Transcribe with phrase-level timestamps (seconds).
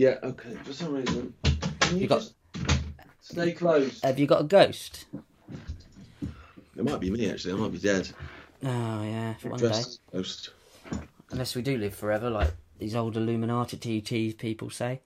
[0.00, 0.54] Yeah, okay.
[0.64, 1.34] For some reason,
[1.80, 2.34] can you, You got- just
[3.20, 4.00] stay close?
[4.00, 5.04] Have you got a ghost?
[6.74, 7.52] It might be me actually.
[7.52, 8.08] I might be dead.
[8.64, 9.66] Oh yeah, one day.
[9.66, 10.50] Dressed as a ghost.
[11.32, 15.02] Unless we do live forever, like these old Illuminati TT people say.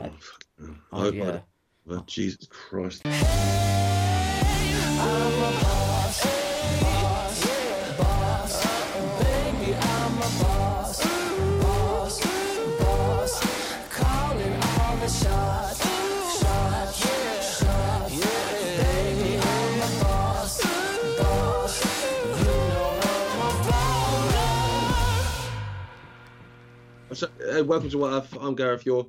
[0.00, 0.44] Oh, fuck.
[0.62, 1.24] Oh, I Oh hope I yeah.
[1.24, 1.42] don't.
[1.86, 3.02] Well, Jesus Christ.
[27.20, 28.86] So, uh, welcome to what I've, I'm Gareth.
[28.86, 29.06] You're.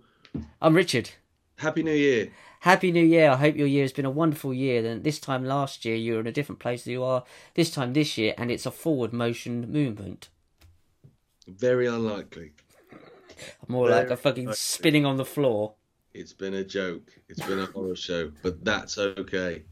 [0.62, 1.12] I'm Richard.
[1.60, 2.30] Happy New Year.
[2.60, 3.30] Happy New Year.
[3.30, 4.82] I hope your year has been a wonderful year.
[4.82, 7.72] Then this time last year you were in a different place than you are this
[7.72, 10.28] time this year, and it's a forward motion movement.
[11.48, 12.52] Very unlikely.
[13.70, 14.58] More like a fucking likely.
[14.58, 15.76] spinning on the floor.
[16.14, 17.14] It's been a joke.
[17.30, 19.64] It's been a horror show, but that's okay.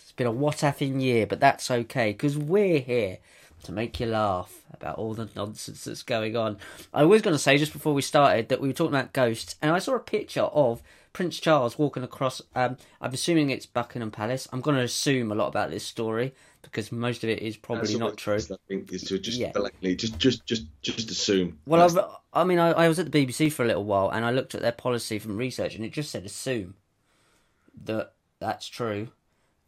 [0.00, 3.18] It's been a what effing year, but that's okay because we're here
[3.64, 6.58] to make you laugh about all the nonsense that's going on.
[6.92, 9.56] I was going to say just before we started that we were talking about ghosts,
[9.62, 12.42] and I saw a picture of Prince Charles walking across.
[12.54, 14.48] Um, I'm assuming it's Buckingham Palace.
[14.52, 17.96] I'm going to assume a lot about this story because most of it is probably
[17.96, 18.34] not true.
[18.36, 19.52] I think is to just Yeah.
[19.94, 21.58] just just just just assume.
[21.66, 24.24] Well, I, I mean, I, I was at the BBC for a little while, and
[24.24, 26.74] I looked at their policy from research, and it just said assume
[27.84, 29.08] that that's true,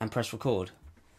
[0.00, 0.70] and press record.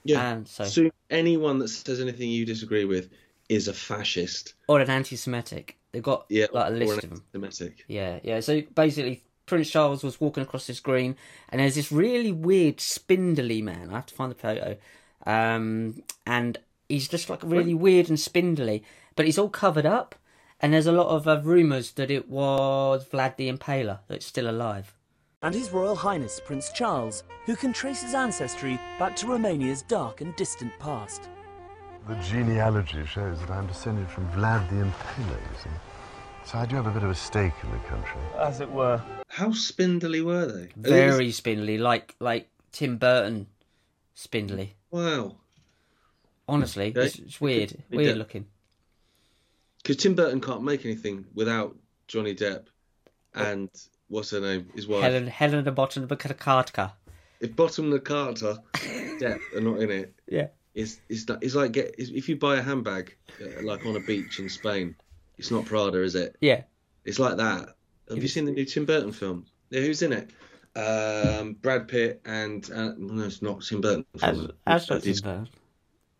[0.03, 0.31] Yeah.
[0.31, 3.09] And so, assume anyone that says anything you disagree with
[3.49, 4.53] is a fascist.
[4.67, 5.77] or an anti-Semitic.
[5.91, 7.23] They've got Yeah, like a list of them.
[7.33, 7.85] anti-Semitic.
[7.87, 8.39] Yeah, yeah.
[8.41, 11.15] So basically, Prince Charles was walking across this green,
[11.49, 13.89] and there's this really weird, spindly man.
[13.89, 14.77] I have to find the photo.
[15.25, 16.57] Um, and
[16.89, 18.83] he's just like really weird and spindly,
[19.15, 20.15] but he's all covered up.
[20.59, 24.49] And there's a lot of uh, rumours that it was Vlad the Impaler that's still
[24.49, 24.93] alive.
[25.43, 30.21] And His Royal Highness Prince Charles, who can trace his ancestry back to Romania's dark
[30.21, 31.29] and distant past.
[32.07, 35.69] The genealogy shows that I'm descended from Vlad the Impaler, you see.
[36.45, 38.21] So I do have a bit of a stake in the country.
[38.39, 39.01] As it were.
[39.27, 40.69] How spindly were they?
[40.77, 43.47] Very spindly, like like Tim Burton
[44.15, 44.75] spindly.
[44.89, 45.35] Wow.
[46.47, 47.01] Honestly, Okay.
[47.07, 48.17] it's, it's weird, He weird did.
[48.17, 48.45] looking.
[49.83, 51.75] Because Tim Burton can't make anything without
[52.07, 52.67] Johnny Depp
[53.35, 53.69] and
[54.07, 55.03] what's her name, his wife.
[55.03, 56.91] Helen Helen the Bottom Cartka.
[57.39, 60.47] If Bottom of the Carter, Depp are not in it, Yeah.
[60.73, 63.95] it's it's like, it's like get it's, if you buy a handbag uh, like on
[63.95, 64.95] a beach in Spain,
[65.37, 66.35] it's not Prada, is it?
[66.41, 66.63] Yeah.
[67.05, 67.75] It's like that.
[68.09, 69.45] Have you seen the new Tim Burton film?
[69.69, 70.31] Yeah, who's in it?
[70.75, 74.05] Um, Brad Pitt and uh, no, it's not Tim Burton.
[74.21, 75.47] As, as not Tim it's, Burton.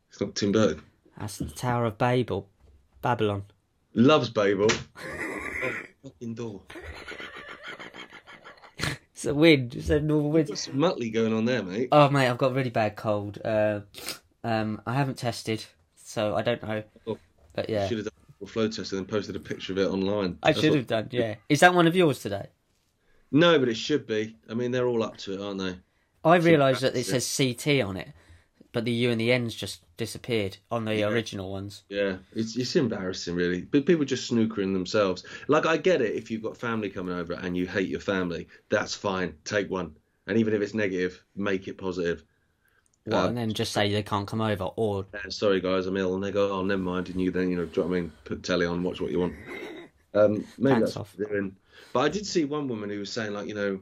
[0.10, 0.82] it's not Tim Burton.
[1.18, 2.48] That's the Tower of Babel.
[3.02, 3.44] Babylon.
[3.94, 4.68] Loves Babel.
[5.00, 6.62] oh, fucking door.
[9.18, 9.74] It's a wind.
[9.74, 10.48] It's a normal wind.
[10.50, 11.90] What's Muttley going on there, mate?
[11.92, 13.40] Oh, mate, I've got a really bad cold.
[13.44, 13.80] Uh,
[14.44, 16.84] um, I haven't tested, so I don't know.
[17.08, 17.18] Oh.
[17.56, 18.14] But yeah, Should have done
[18.44, 20.38] a flow test and then posted a picture of it online.
[20.44, 21.08] I That's should what- have done.
[21.10, 21.34] Yeah.
[21.50, 22.46] Is that one of yours today?
[23.32, 24.36] No, but it should be.
[24.48, 25.78] I mean, they're all up to it, aren't they?
[26.24, 28.10] I realised that it says CT on it,
[28.74, 31.08] but the U and the N's just disappeared on the Yeah.
[31.08, 31.84] original ones.
[31.90, 33.62] Yeah, it's it's embarrassing, really.
[33.62, 35.24] But people just snookering themselves.
[35.48, 38.48] Like I get it if you've got family coming over and you hate your family,
[38.70, 39.36] that's fine.
[39.46, 39.96] Take one,
[40.28, 42.24] and even if it's negative, make it positive.
[43.06, 45.96] Well, Um, and then just say they can't come over, or "Uh, sorry guys, I'm
[45.96, 47.90] ill, and they go, oh, never mind, and you then you know, do you know
[47.90, 48.12] what I mean?
[48.26, 49.34] Put telly on, watch what you want.
[50.14, 51.16] Um, maybe Pants that's off.
[51.18, 51.56] doing.
[51.94, 53.80] But I did see one woman who was saying like, you know,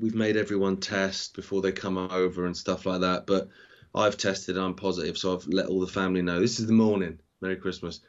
[0.00, 3.48] we've made everyone test before they come over and stuff like that, but
[3.94, 6.40] I've tested and I'm positive, so I've let all the family know.
[6.40, 7.18] This is the morning.
[7.40, 8.00] Merry Christmas.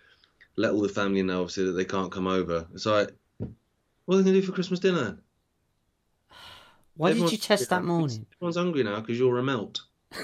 [0.55, 2.67] Let all the family know, obviously, that they can't come over.
[2.73, 3.11] It's like,
[4.05, 5.17] what are they going to do for Christmas dinner?
[6.95, 8.25] why did you test that morning?
[8.38, 9.81] Everyone's hungry now because you're a melt.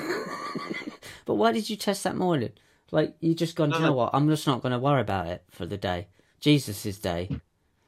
[1.30, 2.54] But why did you test that morning?
[2.90, 4.10] Like you just gone, "Do you know what?
[4.14, 6.08] I'm just not going to worry about it for the day.
[6.40, 7.30] Jesus' day.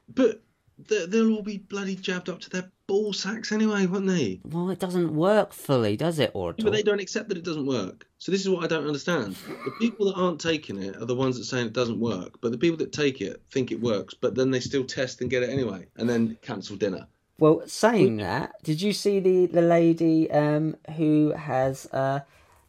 [0.08, 0.42] But
[0.78, 4.38] they'll all be bloody jabbed up to their ball sacks anyway, weren't they?
[4.44, 6.30] Well, it doesn't work fully, does it?
[6.34, 8.06] Or at But they don't accept that it doesn't work.
[8.18, 9.34] So this is what I don't understand.
[9.64, 12.38] The people that aren't taking it are the ones that saying it doesn't work.
[12.42, 15.30] But the people that take it think it works, but then they still test and
[15.30, 17.06] get it anyway, and then cancel dinner.
[17.38, 22.20] Well, saying that, did you see the the lady um, who has uh,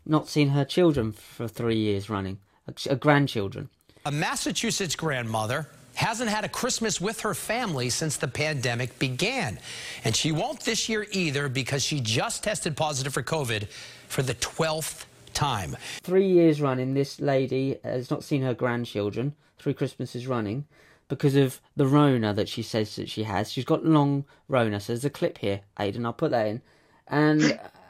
[0.06, 3.70] not seen her children for three years running, uh, grandchildren?
[4.06, 9.60] A Massachusetts grandmother hasn't had a Christmas with her family since the pandemic began.
[10.04, 13.68] And she won't this year either because she just tested positive for COVID
[14.08, 15.76] for the 12th time.
[16.02, 19.36] Three years running, this lady has not seen her grandchildren.
[19.60, 20.66] Three Christmases running.
[21.10, 23.52] because of the Rona that she says that she has.
[23.52, 24.80] She's got long Rona.
[24.80, 26.06] So there's a clip here, Aidan.
[26.06, 26.62] I'll put that in.
[27.08, 27.60] And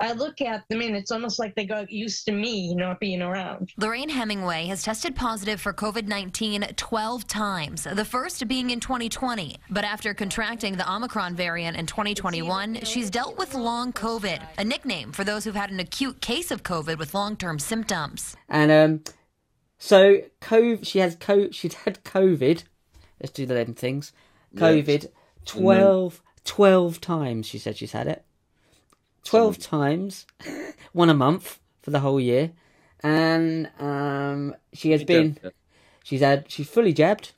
[0.00, 3.20] I look at them and it's almost like they got used to me not being
[3.20, 3.72] around.
[3.76, 9.56] Lorraine Hemingway has tested positive for COVID 19 12 times, the first being in 2020.
[9.68, 15.12] But after contracting the Omicron variant in 2021, she's dealt with long COVID, a nickname
[15.12, 18.36] for those who've had an acute case of COVID with long term symptoms.
[18.48, 19.04] and um,
[19.78, 22.64] so COVID, she has co- she'd had COVID.
[23.20, 24.12] Let's do the them things.
[24.56, 25.08] COVID
[25.44, 27.46] 12, 12 times.
[27.46, 28.24] She said she's had it.
[29.24, 30.26] Twelve times,
[30.92, 32.52] one a month for the whole year,
[33.00, 35.38] and um, she has been.
[36.04, 36.50] She's had.
[36.50, 37.32] She's fully jabbed.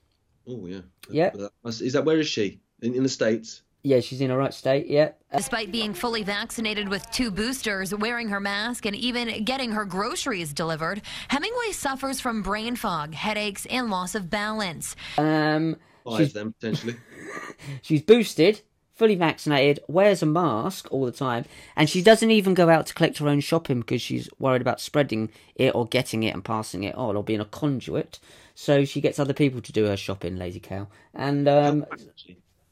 [0.47, 0.81] Oh yeah.
[1.11, 1.31] Yeah.
[1.65, 2.61] Is that where is she?
[2.81, 3.63] In, in the states?
[3.85, 4.87] Yeah, she's in a right state.
[4.87, 5.11] Yeah.
[5.37, 10.53] Despite being fully vaccinated with two boosters, wearing her mask, and even getting her groceries
[10.53, 14.95] delivered, Hemingway suffers from brain fog, headaches, and loss of balance.
[15.19, 16.97] Um, Five she's them potentially.
[17.83, 18.61] she's boosted,
[18.95, 21.45] fully vaccinated, wears a mask all the time,
[21.77, 24.81] and she doesn't even go out to collect her own shopping because she's worried about
[24.81, 28.19] spreading it or getting it and passing it on or being a conduit.
[28.55, 30.89] So she gets other people to do her shopping, lazy cow.
[31.15, 31.97] And um, How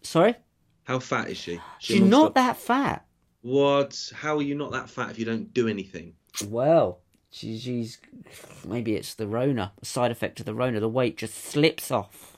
[0.03, 0.35] sorry,
[0.85, 1.61] How fat is she?
[1.79, 3.07] She she's not that fat.
[3.43, 4.13] What?
[4.15, 6.15] How are you not that fat if you don't do anything?
[6.47, 7.01] Well,
[7.31, 7.99] she, she's
[8.67, 10.81] maybe it's the Rona, a side effect of the Rona.
[10.81, 12.37] The weight just slips off.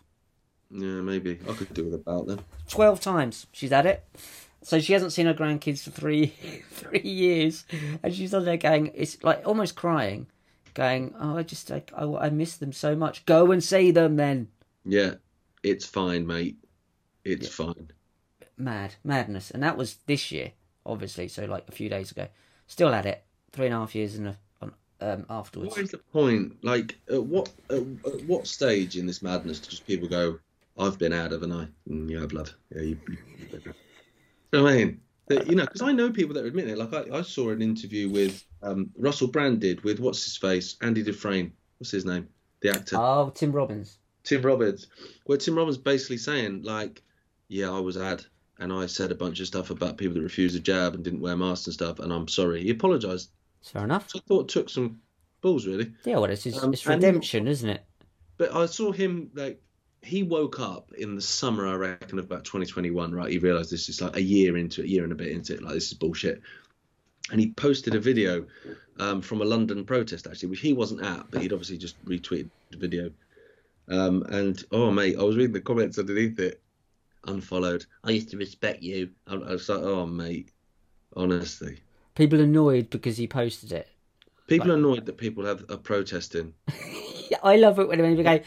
[0.73, 2.41] Yeah, maybe I could do with about then.
[2.69, 4.05] 12 times she's had it.
[4.63, 6.27] So she hasn't seen her grandkids for three
[6.71, 7.65] three years,
[8.03, 10.29] and she's on there going, it's like almost crying,
[10.75, 13.27] going, "Oh, I just like I, I miss them so much.
[13.27, 14.49] Go and see them then."
[14.85, 15.15] Yeah,
[15.65, 16.59] it's fine, mate.
[17.25, 17.91] It's fine.
[18.57, 20.53] Mad madness, and that was this year,
[20.87, 21.27] obviously.
[21.27, 22.29] So like a few days ago,
[22.69, 23.25] still had it.
[23.51, 24.39] Three and a half years in a,
[25.03, 25.73] um, afterwards.
[25.73, 26.57] What is the point?
[26.63, 30.39] Like, at what at, at what stage in this madness do just people go,
[30.79, 32.55] "I've been out, haven't I?" Mm, yeah, love.
[32.75, 32.99] Yeah, you.
[33.09, 33.17] you
[34.53, 36.77] you I mean, That- you know, because I know people that admit it.
[36.79, 40.77] Like, I, I saw an interview with um, Russell Brand did with what's his face,
[40.83, 41.53] Andy Dufresne.
[41.79, 42.29] What's his name?
[42.61, 42.97] The actor.
[42.99, 43.99] Oh, Tim Robbins.
[44.25, 44.87] Tim Robbins,
[45.27, 47.03] where Tim Robbins basically saying like,
[47.49, 48.25] yeah, I was ad,
[48.59, 51.21] and I said a bunch of stuff about people that refused a jab and didn't
[51.21, 52.63] wear masks and stuff, and I'm sorry.
[52.63, 53.31] He apologised.
[53.65, 54.11] Fair enough.
[54.11, 55.01] So I thought it took some
[55.41, 55.93] balls really.
[56.05, 57.85] Yeah, well, it's, it's, Um, it's redemption, isn't it?
[58.39, 59.61] But I saw him like
[60.03, 63.13] he woke up in the summer, I reckon, of about 2021.
[63.15, 65.29] Right, he realised this is like a year into it, a year and a bit
[65.29, 65.63] into it.
[65.63, 66.43] Like this is bullshit.
[67.31, 68.45] And he posted a video
[68.99, 72.51] um, from a London protest actually, which he wasn't at, but he'd obviously just retweeted
[72.71, 73.11] the video.
[73.89, 76.61] Um, and oh mate, I was reading the comments underneath it.
[77.27, 77.87] Unfollowed.
[78.03, 79.11] I used to respect you.
[79.29, 80.51] I, I was like, oh mate,
[81.17, 81.79] honestly,
[82.17, 83.89] People annoyed because he posted it.
[84.49, 86.53] people annoyed that people have are protesting.
[87.33, 88.41] Yeah, I love it when people go,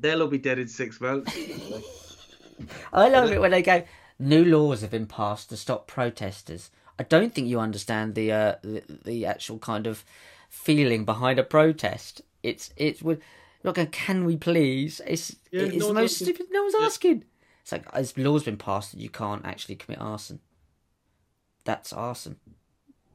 [0.00, 1.32] They'll all be dead in six months.
[2.92, 3.84] I love it when they go,
[4.18, 6.70] new laws have been passed to stop protesters.
[6.98, 10.04] I don't think you understand the uh, the, the actual kind of
[10.48, 12.22] feeling behind a protest.
[12.42, 13.20] It's it's with
[13.64, 13.88] not going.
[13.88, 15.00] Can we please?
[15.06, 16.34] It's Yeah, it's no the most asking.
[16.34, 16.46] stupid.
[16.50, 16.86] No one's Yeah.
[16.86, 17.24] asking.
[17.62, 20.40] It's like as laws been passed that you can't actually commit arson.
[21.64, 22.36] That's arson.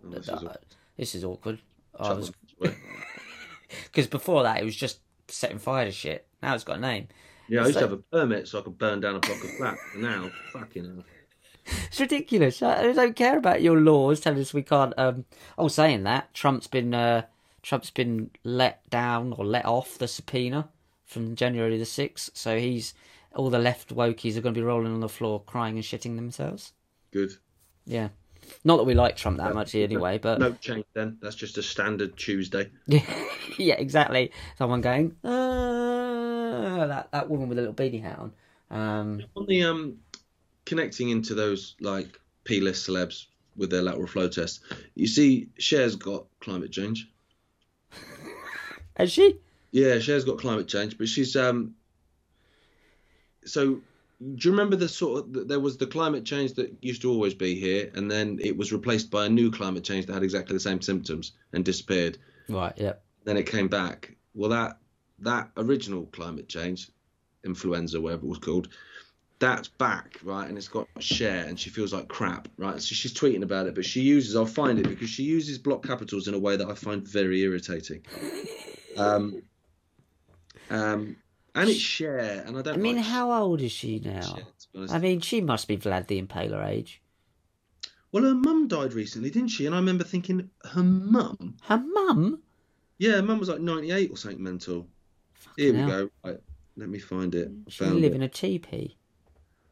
[0.03, 0.55] This is all-
[0.97, 1.59] This is awkward.
[1.99, 2.31] I Chuck was
[2.61, 2.75] them.
[3.83, 6.27] because before that it was just setting fire to shit.
[6.41, 7.07] Now it's got a name.
[7.49, 9.43] Yeah, I used So- to have a permit so I could burn down a block
[9.43, 9.79] of flats.
[9.95, 11.03] Now, fucking hell.
[11.87, 12.61] It's ridiculous.
[12.61, 14.93] I I don't care about your laws telling us we can't.
[14.97, 15.25] Um,
[15.57, 17.23] oh, saying that Trump's been uh,
[17.61, 20.69] Trump's been let down or let off the subpoena
[21.05, 22.29] from January the sixth.
[22.33, 22.93] So he's
[23.35, 26.15] all the left wokies are going to be rolling on the floor, crying and shitting
[26.15, 26.71] themselves.
[27.11, 27.33] Good.
[27.85, 28.09] Yeah,
[28.63, 31.17] not that we like Trump that much anyway, but No change then.
[31.21, 32.69] That's just a standard Tuesday.
[32.87, 34.31] yeah, exactly.
[34.57, 38.33] Someone going, uh, that that woman with a little beanie hat on.
[38.69, 39.97] Um, On the um,
[40.65, 44.61] connecting into those like P-list celebs with their lateral flow test,
[44.95, 47.09] you see, Cher's got climate change.
[48.95, 49.39] has she?
[49.71, 51.75] Yeah, Cher's got climate change, but she's um.
[53.45, 53.81] So,
[54.19, 57.33] do you remember the sort of there was the climate change that used to always
[57.33, 60.53] be here, and then it was replaced by a new climate change that had exactly
[60.55, 62.17] the same symptoms and disappeared.
[62.49, 62.73] Right.
[62.77, 62.93] Yeah.
[63.25, 64.15] then it came back.
[64.33, 64.79] Well, that
[65.19, 66.89] that original climate change,
[67.43, 68.69] influenza, whatever it was called,
[69.39, 70.47] that's back, right?
[70.47, 72.81] And it's got Cher, and she feels like crap, right?
[72.81, 75.85] So she's tweeting about it, but she uses, I'll find it because she uses block
[75.85, 78.05] capitals in a way that I find very irritating.
[78.97, 79.43] Um,
[80.71, 81.17] um,
[81.57, 82.75] and it's Cher, and I don't.
[82.75, 84.21] I mean, like how old is she now?
[84.21, 84.93] Cher, to be honest.
[84.93, 87.01] I mean, she must be Vlad the Impaler age.
[88.11, 89.65] well, her mum died recently, didn't she?
[89.65, 91.57] And I remember thinking, her mum.
[91.63, 92.41] Her mum?
[92.97, 94.87] Yeah, mum was like 98 or something mental.
[95.55, 95.87] Here we hell.
[95.87, 96.09] go.
[96.23, 96.39] Right.
[96.77, 97.51] Let me find it.
[97.69, 98.15] She live it.
[98.15, 98.97] in a teepee.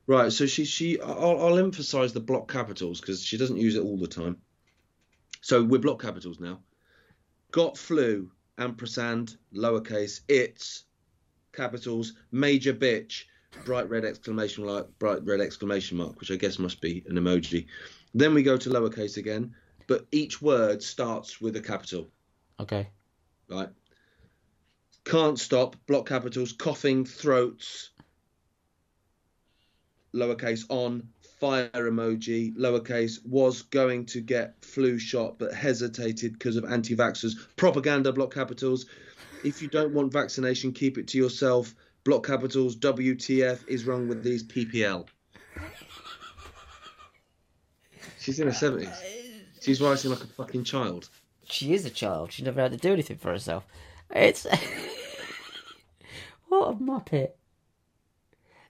[0.08, 3.84] Right, so she she I'll, I'll emphasize the block capitals because she doesn't use it
[3.84, 4.38] all the time.
[5.42, 6.60] So we're block capitals now.
[7.52, 10.85] Got flu, ampersand, lowercase, it's,
[11.56, 13.24] capitals, major bitch,
[13.64, 17.68] bright red exclamation mark, bright red exclamation mark, which I guess must be an emoji.
[18.14, 19.56] Then we go to lowercase again,
[19.88, 22.10] but each word starts with a capital,
[22.60, 22.88] Okay.
[23.50, 23.70] right?
[25.04, 27.92] Can't stop, block capitals, coughing, throats,
[30.16, 31.10] lowercase on,
[31.40, 37.34] fire emoji, lowercase, was going to get flu shot but hesitated because of anti vaxxers,
[37.56, 38.86] propaganda, block capitals.
[39.46, 41.76] If you don't want vaccination, keep it to yourself.
[42.04, 45.08] Block capitals, WTF is wrong with these PPL.
[48.20, 48.96] She's in her 70s.
[49.62, 51.10] She's writing like a fucking child.
[51.48, 52.32] She is a child.
[52.32, 53.66] She never had to do anything for herself.
[54.10, 54.46] It's
[56.48, 57.32] what a muppet.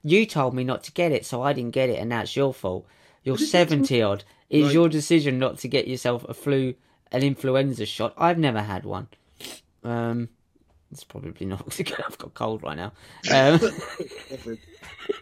[0.02, 2.54] You told me not to get it, so I didn't get it, and that's your
[2.54, 2.86] fault.
[3.24, 4.24] You're seventy odd.
[4.48, 6.74] It's Like- your decision not to get yourself a flu,
[7.10, 8.14] an influenza shot.
[8.16, 9.08] I've never had one.
[9.82, 10.28] Um,
[10.92, 11.80] it's probably not.
[12.06, 12.92] I've got cold right now.
[13.32, 13.60] Um,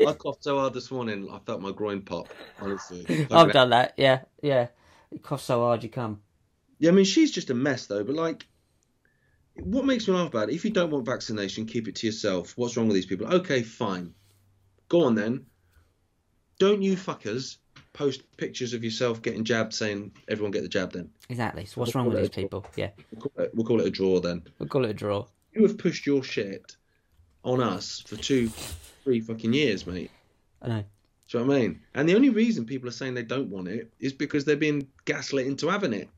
[0.06, 2.28] I coughed so hard this morning, I felt my groin pop.
[2.60, 3.94] Honestly, I've done that.
[3.96, 4.68] Yeah, yeah.
[5.10, 6.20] You cough so hard you come.
[6.78, 8.02] Yeah, I mean, she's just a mess, though.
[8.02, 8.46] But like,
[9.54, 10.54] what makes me laugh about it?
[10.54, 12.54] If you don't want vaccination, keep it to yourself.
[12.56, 13.26] What's wrong with these people?
[13.32, 14.14] Okay, fine.
[14.88, 15.46] Go on then.
[16.58, 17.58] Don't you fuckers
[17.92, 20.92] post pictures of yourself getting jabbed, saying everyone get the jab.
[20.92, 21.64] Then Exactly.
[21.64, 22.66] So what's wrong with these people?
[22.76, 24.20] Yeah, we'll call it, we'll call it a draw.
[24.20, 25.26] Then we'll call it a draw.
[25.54, 26.76] You have pushed your shit
[27.44, 28.48] on us for two,
[29.04, 30.10] three fucking years, mate.
[30.62, 30.84] I know.
[31.28, 31.80] Do you know what I mean?
[31.94, 34.88] And the only reason people are saying they don't want it is because they're being
[35.04, 36.08] gaslit into having it.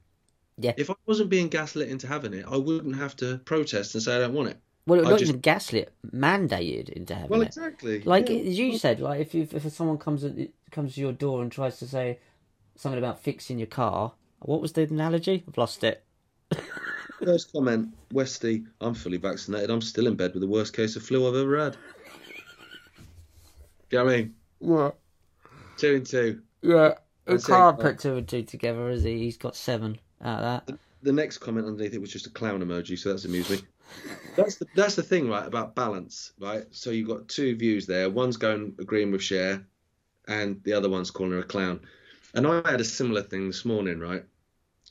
[0.59, 0.73] Yeah.
[0.77, 4.17] If I wasn't being gaslit into having it, I wouldn't have to protest and say
[4.17, 4.59] I don't want it.
[4.87, 7.53] Well, not just- even gaslit, mandated into having Well, it.
[7.57, 8.01] Well, exactly.
[8.03, 8.37] Like Yeah.
[8.37, 10.35] as you said, like if you, if someone comes at,
[10.71, 12.19] comes to your door and tries to say
[12.77, 15.45] something about fixing your car, what was the analogy?
[15.49, 16.05] I've lost it.
[17.25, 19.71] First comment, Westy, I'm fully vaccinated.
[19.71, 21.73] I'm still in bed with the worst case of flu I've ever had.
[21.73, 21.79] Do
[23.91, 24.35] you know what I mean?
[24.61, 24.91] Yeah,
[25.79, 26.41] Two and two.
[26.63, 26.95] yeah.
[27.27, 27.53] He That's it.
[27.53, 29.19] can't put two and two together, has he?
[29.19, 30.79] He's got seven out of that.
[31.03, 33.59] The next comment underneath it was just a clown emoji, so that's amused me.
[34.37, 36.65] That's the that's the thing, right, about balance, right?
[36.71, 38.11] So you've got two views there.
[38.11, 39.65] One's going agreeing with Cher,
[40.29, 41.81] and the other one's calling her a clown.
[42.35, 44.25] And I had a similar thing this morning, right?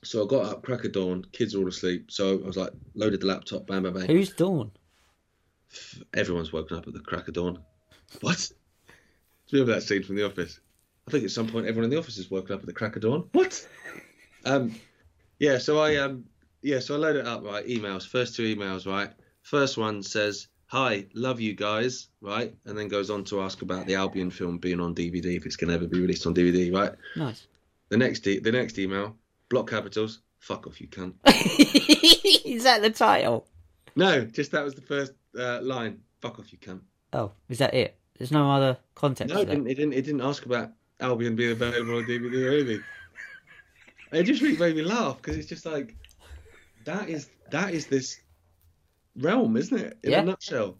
[0.03, 2.11] So I got up, crack of dawn, kids are all asleep.
[2.11, 4.07] So I was like, loaded the laptop, bam, bam, bam.
[4.07, 4.71] Who's Dawn?
[6.13, 7.59] Everyone's woken up at the crack of dawn.
[8.21, 8.51] What?
[9.47, 10.59] Do you remember that scene from The Office?
[11.07, 12.95] I think at some point everyone in the office has woken up at the crack
[12.95, 13.29] of dawn.
[13.31, 13.67] What?
[14.47, 14.75] Um,
[15.39, 15.57] yeah.
[15.57, 16.25] So I um,
[16.61, 16.77] yeah.
[16.77, 17.43] So I load it up.
[17.43, 18.07] Right, emails.
[18.07, 18.85] First two emails.
[18.85, 19.09] Right.
[19.41, 23.87] First one says, "Hi, love you guys." Right, and then goes on to ask about
[23.87, 26.71] the Albion film being on DVD if it's going to ever be released on DVD.
[26.71, 26.93] Right.
[27.15, 27.47] Nice.
[27.89, 29.17] The next e- the next email,
[29.49, 30.21] block capitals.
[30.39, 31.13] Fuck off, you cunt.
[32.45, 33.47] is that the title?
[33.95, 35.99] No, just that was the first uh, line.
[36.21, 36.81] Fuck off, you cunt.
[37.13, 37.97] Oh, is that it?
[38.17, 39.33] There's no other context.
[39.33, 39.93] No, it didn't, it didn't.
[39.93, 42.83] It didn't ask about Albion being available on DVD or anything.
[44.11, 45.95] It just really made me laugh because it's just like
[46.85, 48.19] that is that is this
[49.17, 49.97] realm, isn't it?
[50.03, 50.21] In Yeah.
[50.21, 50.77] a nutshell.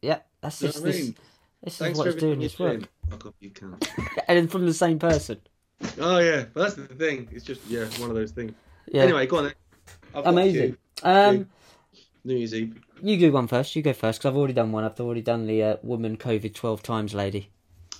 [0.00, 1.00] Yeah, that's You just I this.
[1.00, 1.16] mean?
[1.62, 2.82] This is Thanks what for it's doing this work.
[3.08, 3.76] Fuck off, you can.
[4.28, 5.40] and from the same person.
[5.98, 7.28] Oh yeah, but that's the thing.
[7.32, 8.52] It's just yeah, one of those things.
[8.90, 9.02] Yeah.
[9.02, 9.54] Anyway, go on then.
[10.14, 10.76] I've amazing.
[11.02, 11.48] Um,
[12.24, 12.80] New Year's Eve.
[13.02, 13.74] you do one first.
[13.74, 14.84] You go first because I've already done one.
[14.84, 17.48] I've already done the uh, woman COVID twelve times lady.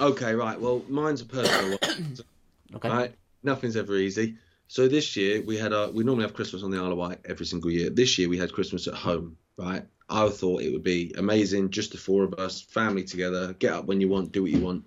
[0.00, 0.60] Okay, right.
[0.60, 2.16] Well, mine's a personal one.
[2.74, 2.88] Okay.
[2.88, 4.36] Right, nothing's ever easy.
[4.66, 7.18] So this year we had our we normally have Christmas on the Isle of Wight
[7.26, 7.90] every single year.
[7.90, 9.36] This year we had Christmas at home.
[9.58, 13.74] Right, I thought it would be amazing, just the four of us, family together, get
[13.74, 14.86] up when you want, do what you want.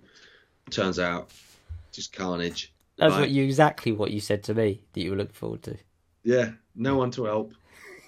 [0.70, 1.30] Turns out,
[1.92, 2.72] just carnage.
[2.98, 3.20] That's Right.
[3.20, 5.76] what you exactly what you said to me that you were looking forward to.
[6.24, 7.52] Yeah, no one to help,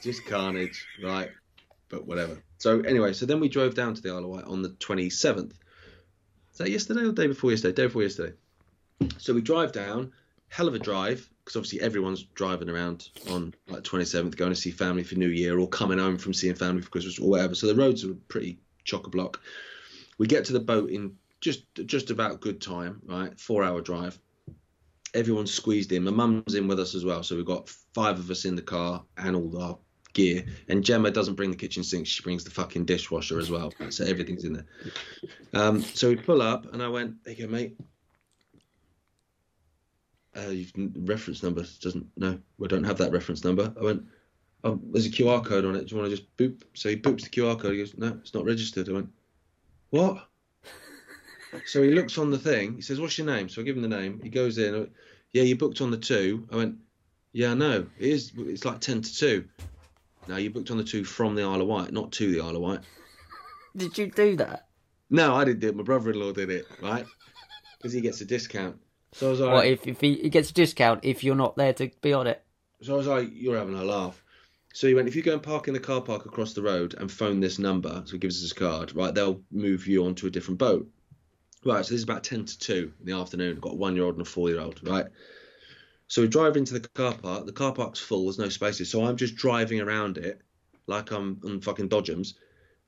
[0.03, 0.87] just carnage.
[1.03, 1.31] Right,
[1.89, 2.43] but whatever.
[2.59, 5.53] So anyway, so then we drove down to the Isle of Wight on the 27th.
[6.53, 7.75] Is that yesterday or the day before yesterday?
[7.75, 8.35] Day before yesterday.
[9.19, 10.13] So we drive down,
[10.49, 14.71] hell of a drive, because obviously everyone's driving around on like 27th, going to see
[14.73, 17.55] family for New Year or coming home from seeing family for Christmas or whatever.
[17.55, 19.41] So the roads are pretty chock a block.
[20.19, 23.39] We get to the boat in just just about good time, right?
[23.39, 24.19] Four hour drive.
[25.19, 26.05] Everyone's squeezed in.
[26.05, 28.63] My mum's in with us as well, so we've got five of us in the
[28.63, 29.79] car and all our
[30.13, 30.45] gear.
[30.69, 33.73] And Gemma doesn't bring the kitchen sink; she brings the fucking dishwasher as well.
[33.91, 34.67] So everything's in there.
[35.55, 37.77] Um, so we pull up, and I went, "There you go, mate."
[40.37, 40.53] Uh,
[41.01, 43.73] reference number doesn't no, we don't have that reference number.
[43.81, 44.05] I went,
[44.65, 45.87] oh, there's a QR code on it.
[45.87, 46.63] Do you want to just boop?
[46.75, 47.73] So he boops the QR code.
[47.73, 48.89] He goes, no, it's not registered.
[48.89, 49.09] I went,
[49.91, 50.29] what?
[51.67, 52.75] So he looks on the thing.
[52.75, 54.21] He says, "What's your name?" So I give him the name.
[54.23, 54.75] He goes in.
[54.75, 54.93] Went,
[55.33, 56.47] Yeah, you booked on the two.
[56.53, 56.77] I went,
[57.33, 57.87] Yeah, I know.
[57.99, 58.33] It is.
[58.37, 59.45] It's like ten to two.
[60.27, 62.57] No, you booked on the two from the Isle of Wight, not to the Isle
[62.57, 62.81] of Wight.
[63.77, 64.69] Did you do that?
[65.11, 65.77] No, I didn't do it.
[65.77, 67.07] My brother-in-law did it, right?
[67.79, 68.77] Because he gets a discount.
[69.13, 71.57] So I was like, What if, if he, he gets a discount if you're not
[71.57, 72.43] there to be on it?
[72.83, 74.23] So I was like, "You're having a laugh."
[74.75, 76.95] So he went, "If you go and park in the car park across the road
[76.95, 79.15] and phone this number, so he gives us his card, right?
[79.15, 80.89] They'll move you onto a different boat."
[81.65, 81.85] Right.
[81.85, 83.57] So this is about ten to two in the afternoon.
[83.57, 85.07] I've got a one-year-old and a four-year-old, right?
[86.07, 87.47] So we drive into the car park.
[87.47, 88.25] The car park's full.
[88.25, 88.91] There's no spaces.
[88.91, 90.41] So I'm just driving around it
[90.87, 92.35] like I'm on fucking Dodgems.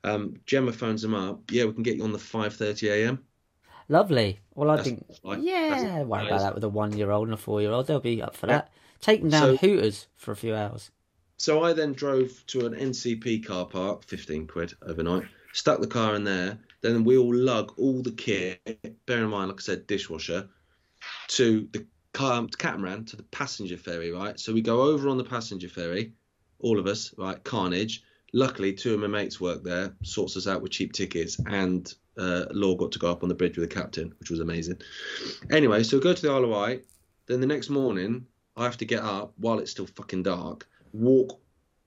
[0.03, 1.51] Um, Gemma phones him up.
[1.51, 3.19] Yeah, we can get you on the 5:30 a.m.
[3.89, 4.39] Lovely.
[4.55, 7.27] Well, I That's think, like- yeah, that's- worry about that with a one year old
[7.27, 7.87] and a four year old.
[7.87, 8.53] They'll be up for Yeah.
[8.53, 8.71] that.
[9.01, 10.91] Take them down So- Hooters for a few hours.
[11.37, 15.23] So I then drove to an NCP car park, 15 quid overnight,
[15.53, 16.59] stuck the car in there.
[16.81, 18.59] Then we all lug all the kit,
[19.05, 20.49] bear in mind, like I said, dishwasher,
[21.29, 24.39] to the car, catamaran, to the passenger ferry, right?
[24.39, 26.13] So we go over on the passenger ferry,
[26.59, 27.41] all of us, right?
[27.43, 28.03] Carnage.
[28.33, 32.45] Luckily, two of my mates work there, sorts us out with cheap tickets, and uh,
[32.51, 34.79] Law got to go up on the bridge with the captain, which was amazing.
[35.51, 36.85] Anyway, so we go to the Isle of Wight.
[37.27, 41.39] Then the next morning, I have to get up while it's still fucking dark, walk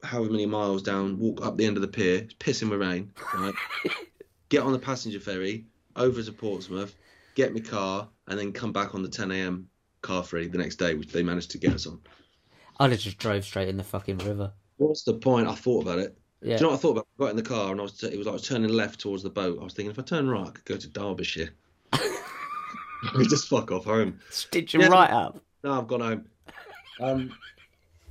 [0.02, 3.54] however many miles down, walk up the end of the pier, pissing with rain, right?
[4.54, 6.94] get on the passenger ferry over to Portsmouth,
[7.34, 9.68] get my car, and then come back on the 10 a.m.
[10.02, 11.98] car free the next day, which they managed to get us on.
[12.78, 14.52] I'd have just drove straight in the fucking river.
[14.76, 15.48] What's the point?
[15.48, 16.16] I thought about it.
[16.40, 16.50] Yeah.
[16.50, 17.06] Do you know what I thought about?
[17.18, 19.00] I got in the car and I was it was like I was turning left
[19.00, 19.58] towards the boat.
[19.60, 21.50] I was thinking if I turn right, I could go to Derbyshire.
[23.16, 24.20] we just fuck off home.
[24.30, 24.88] Stitch them Yeah.
[24.88, 25.40] right up.
[25.62, 26.24] No, I've gone home.
[27.00, 27.32] Um,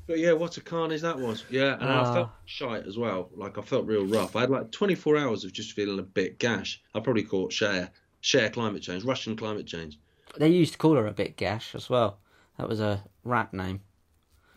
[0.08, 1.44] but yeah, what a carnage that was.
[1.50, 2.14] Yeah, and I Ah.
[2.14, 3.30] felt shite as well.
[3.36, 4.36] Like I felt real rough.
[4.36, 6.82] I had like 24 hours of just feeling a bit gash.
[6.94, 7.90] I probably caught Cher
[8.22, 10.00] Cher climate change, Russian climate change.
[10.38, 12.20] They used to call her a bit gash as well.
[12.58, 13.82] That was a rap name.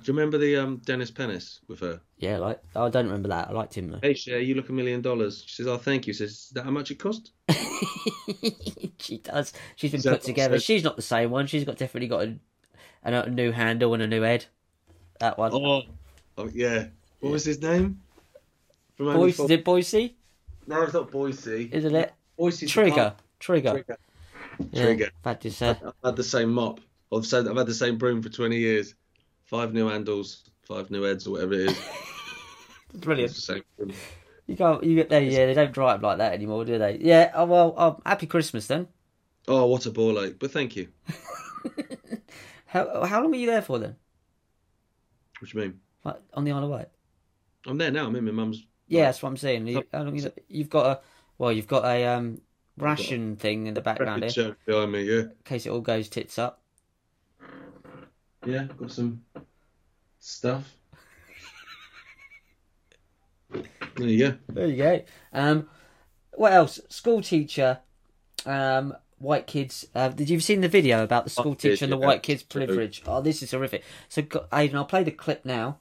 [0.02, 2.00] Do you remember the um, Dennis Pennis with her?
[2.18, 3.48] Yeah, like I don't remember that.
[3.48, 3.98] I liked him though.
[4.02, 5.42] Hey, Cher, you look a million dollars.
[5.46, 7.32] She says, "Oh, thank you." She says, "Is that how much it cost?"
[8.98, 9.52] she does.
[9.76, 10.58] She's been Is put together.
[10.60, 11.46] She's not the same one.
[11.46, 12.36] She's got definitely got a,
[13.04, 14.46] a new handle and a new head.
[15.20, 15.52] That one.
[15.54, 15.82] Oh,
[16.38, 16.86] oh yeah.
[17.20, 18.00] What was his name?
[18.96, 20.14] From Boycie, is it Boycie?
[20.66, 21.72] No, it's not Boycie.
[21.72, 22.12] Isn't it?
[22.38, 23.14] Boycie's the Trigger.
[23.38, 23.70] Trigger.
[23.70, 23.98] Trigger.
[24.72, 25.10] Yeah, Trigger.
[25.22, 25.70] Bad to say.
[25.70, 26.80] I've had the same mop.
[27.12, 28.94] I've said I've had the same broom for 20 years.
[29.44, 31.80] Five new handles, five new heads, or whatever it is.
[32.94, 33.30] Brilliant.
[33.30, 33.92] It's the same broom.
[34.46, 34.82] You can't.
[34.82, 35.22] You get there.
[35.22, 36.98] Yeah, they don't dry up like that anymore, do they?
[37.00, 37.30] Yeah.
[37.34, 37.74] Oh well.
[37.76, 38.88] Oh, happy Christmas then.
[39.48, 40.38] Oh, what a ball ache!
[40.38, 40.88] But thank you.
[42.66, 43.96] How how long were you there for then?
[45.46, 45.80] What do you mean?
[46.04, 46.88] Like, on the Isle of Wight.
[47.66, 48.06] I'm there now.
[48.06, 48.66] I'm in my mum's.
[48.88, 49.66] Yeah, that's what I'm saying.
[49.66, 51.00] You, how long you, you've got a
[51.38, 52.40] well, you've got a um
[52.76, 55.02] ration thing in the background here, behind me.
[55.02, 56.62] Yeah, in case it all goes tits up.
[58.44, 58.64] yeah.
[58.78, 59.22] Got some
[60.18, 60.72] stuff.
[63.50, 64.36] There you go.
[64.48, 65.02] There you go.
[65.32, 65.68] Um,
[66.32, 66.80] what else?
[66.88, 67.78] School teacher,
[68.44, 69.86] um, white kids.
[69.94, 72.06] Uh, did you have seen the video about the school I teacher and the yeah.
[72.06, 73.02] white kids privilege?
[73.06, 73.82] Oh, this is horrific.
[74.08, 75.78] So, Aidan, I'll play the clip now.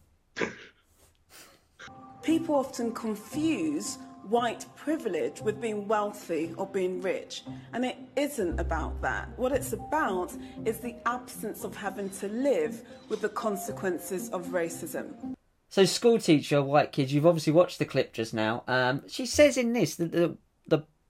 [2.24, 3.98] People often confuse
[4.30, 7.44] white privilege with being wealthy or being rich,
[7.74, 9.30] and it isn't about that.
[9.38, 10.34] What it's about
[10.66, 15.36] is the absence of having to live with the consequences of racism.
[15.70, 17.14] So, school teacher, white kids.
[17.14, 18.64] You've obviously watched the clip just now.
[18.68, 20.38] Um, she says in this that the the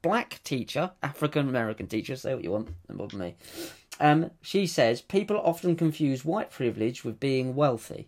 [0.06, 3.36] black teacher, African American teacher, say what you want, don't bother me.
[4.00, 8.08] Um, she says people often confuse white privilege with being wealthy.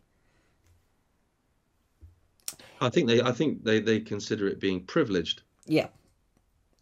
[2.80, 3.22] I think they.
[3.22, 3.80] I think they.
[3.80, 5.42] They consider it being privileged.
[5.66, 5.88] Yeah.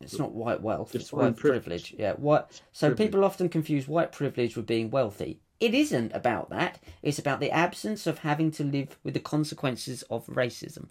[0.02, 1.64] It's not white wealth, it's Define white privilege.
[1.92, 1.96] privilege.
[1.98, 2.14] Yeah.
[2.18, 3.08] What so Privilege.
[3.08, 5.40] people often confuse white privilege with being wealthy.
[5.62, 6.80] It isn't about that.
[7.02, 10.90] It's about the absence of having to live with the consequences of racism.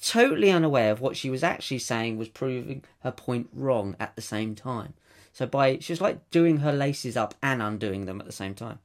[0.00, 4.22] Totally unaware of what she was actually saying was proving her point wrong at the
[4.22, 4.94] same time.
[5.32, 8.54] So by she was like doing her laces up and undoing them at the same
[8.54, 8.78] time.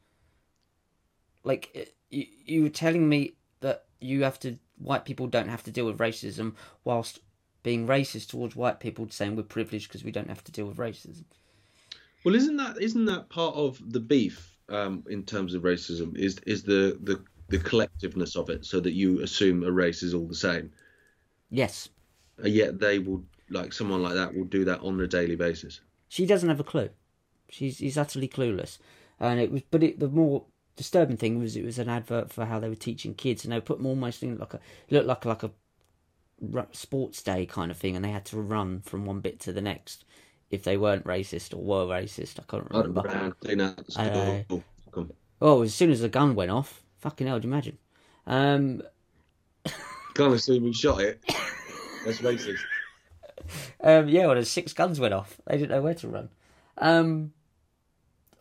[1.44, 5.64] Like eh, you, you were telling me that you have to white people don't have
[5.64, 7.20] to deal with racism whilst
[7.64, 10.78] being racist towards white people saying we're privileged because we don't have to deal with
[10.78, 11.24] racism.
[12.24, 16.16] Well, isn't that isn't that part of the beef um, in terms of racism?
[16.18, 20.14] Is is the, the the collectiveness of it, so that you assume a race is
[20.14, 20.72] all the same,
[21.54, 21.90] Yes.
[22.40, 25.82] and yet they will like someone like that will do that on a daily basis.
[26.10, 26.90] She doesn't have a clue.
[27.50, 28.80] She's he's utterly clueless.
[29.20, 32.46] And it was but it the more disturbing thing was it was an advert for
[32.46, 35.26] how they were teaching kids and they were putting almost in like a looked like
[35.26, 35.52] like a
[36.72, 39.62] sports day kind of thing, and they had to run from one bit to the
[39.62, 40.04] next
[40.50, 42.40] if they weren't racist or were racist.
[42.40, 43.02] I can't remember.
[43.02, 44.44] around doing that at I know.
[44.48, 44.64] school.
[44.86, 45.12] Fuck 'em.
[45.42, 47.78] Oh, as soon as the gun went off, fucking hell, do you imagine?
[48.26, 48.82] Um,
[50.16, 51.24] Can't assume we shot it.
[52.06, 52.60] That's racist.
[53.82, 55.40] um, yeah, well, the six guns went off.
[55.48, 56.30] They didn't know where to run.
[56.78, 57.34] Um,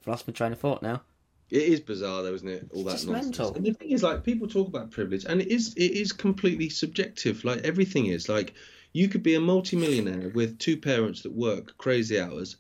[0.01, 1.03] I've lost my train of thought now.
[1.51, 2.71] It is bizarre, though, isn't it?
[2.73, 3.39] All that just nonsense.
[3.39, 3.55] mental.
[3.55, 6.71] And the thing is, like, people talk about privilege, and it is it is completely
[6.71, 7.45] subjective.
[7.45, 8.29] Like everything is.
[8.29, 8.55] Like
[8.93, 12.57] you could be a multimillionaire with two parents that work crazy hours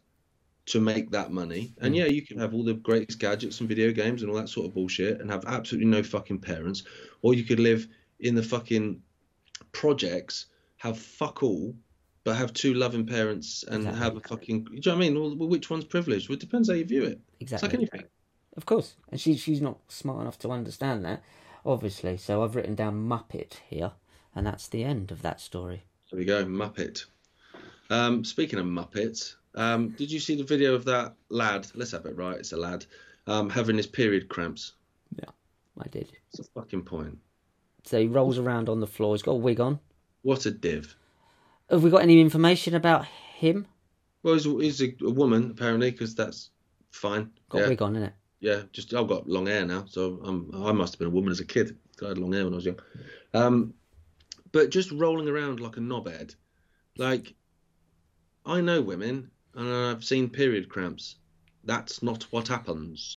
[0.66, 3.92] to make that money, and yeah, you can have all the greatest gadgets and video
[3.92, 6.84] games and all that sort of bullshit, and have absolutely no fucking parents,
[7.22, 7.88] or you could live
[8.22, 9.02] in the fucking
[9.72, 10.46] projects,
[10.78, 11.74] have fuck all.
[12.24, 13.98] But have two loving parents and Exactly.
[14.00, 14.64] have a fucking.
[14.64, 15.38] Do you know what I mean?
[15.38, 16.28] Well, which one's privileged?
[16.28, 17.20] Well, it depends how you view it.
[17.40, 17.78] It's like Exactly.
[17.78, 18.04] anything.
[18.56, 21.24] Of course, and she she's not smart enough to understand that,
[21.66, 22.16] obviously.
[22.18, 23.90] So I've written down Muppet here,
[24.36, 25.82] and that's the end of that story.
[26.12, 27.06] There we go, Muppet.
[27.90, 31.66] Um, speaking of Muppets, um, did you see the video of that lad?
[31.74, 32.36] Let's have it right.
[32.38, 32.86] It's a lad
[33.26, 34.74] um, having his period cramps.
[35.18, 35.30] Yeah,
[35.80, 36.12] I did.
[36.30, 37.18] What's the fucking point?
[37.84, 39.14] So he rolls around on the floor.
[39.14, 39.80] He's got a wig on.
[40.22, 40.96] What a div.
[41.70, 43.66] Have we got any information about him?
[44.22, 46.50] Well, he's, he's a, a woman apparently, because that's
[46.90, 47.30] fine.
[47.48, 48.12] Got yeah, a wig on, innit?
[48.40, 48.62] yeah.
[48.72, 51.40] Just I've got long hair now, so I'm, I must have been a woman as
[51.40, 51.76] a kid.
[52.02, 52.80] I had long hair when I was young.
[53.34, 53.74] Um,
[54.52, 56.34] but just rolling around like a knobhead,
[56.96, 57.34] like
[58.44, 61.16] I know women and I've seen period cramps.
[61.64, 63.16] That's not what happens.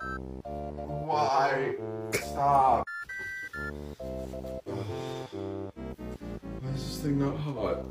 [0.00, 1.74] Why?
[2.12, 2.86] Stop.
[6.60, 7.84] Why is this thing not hot?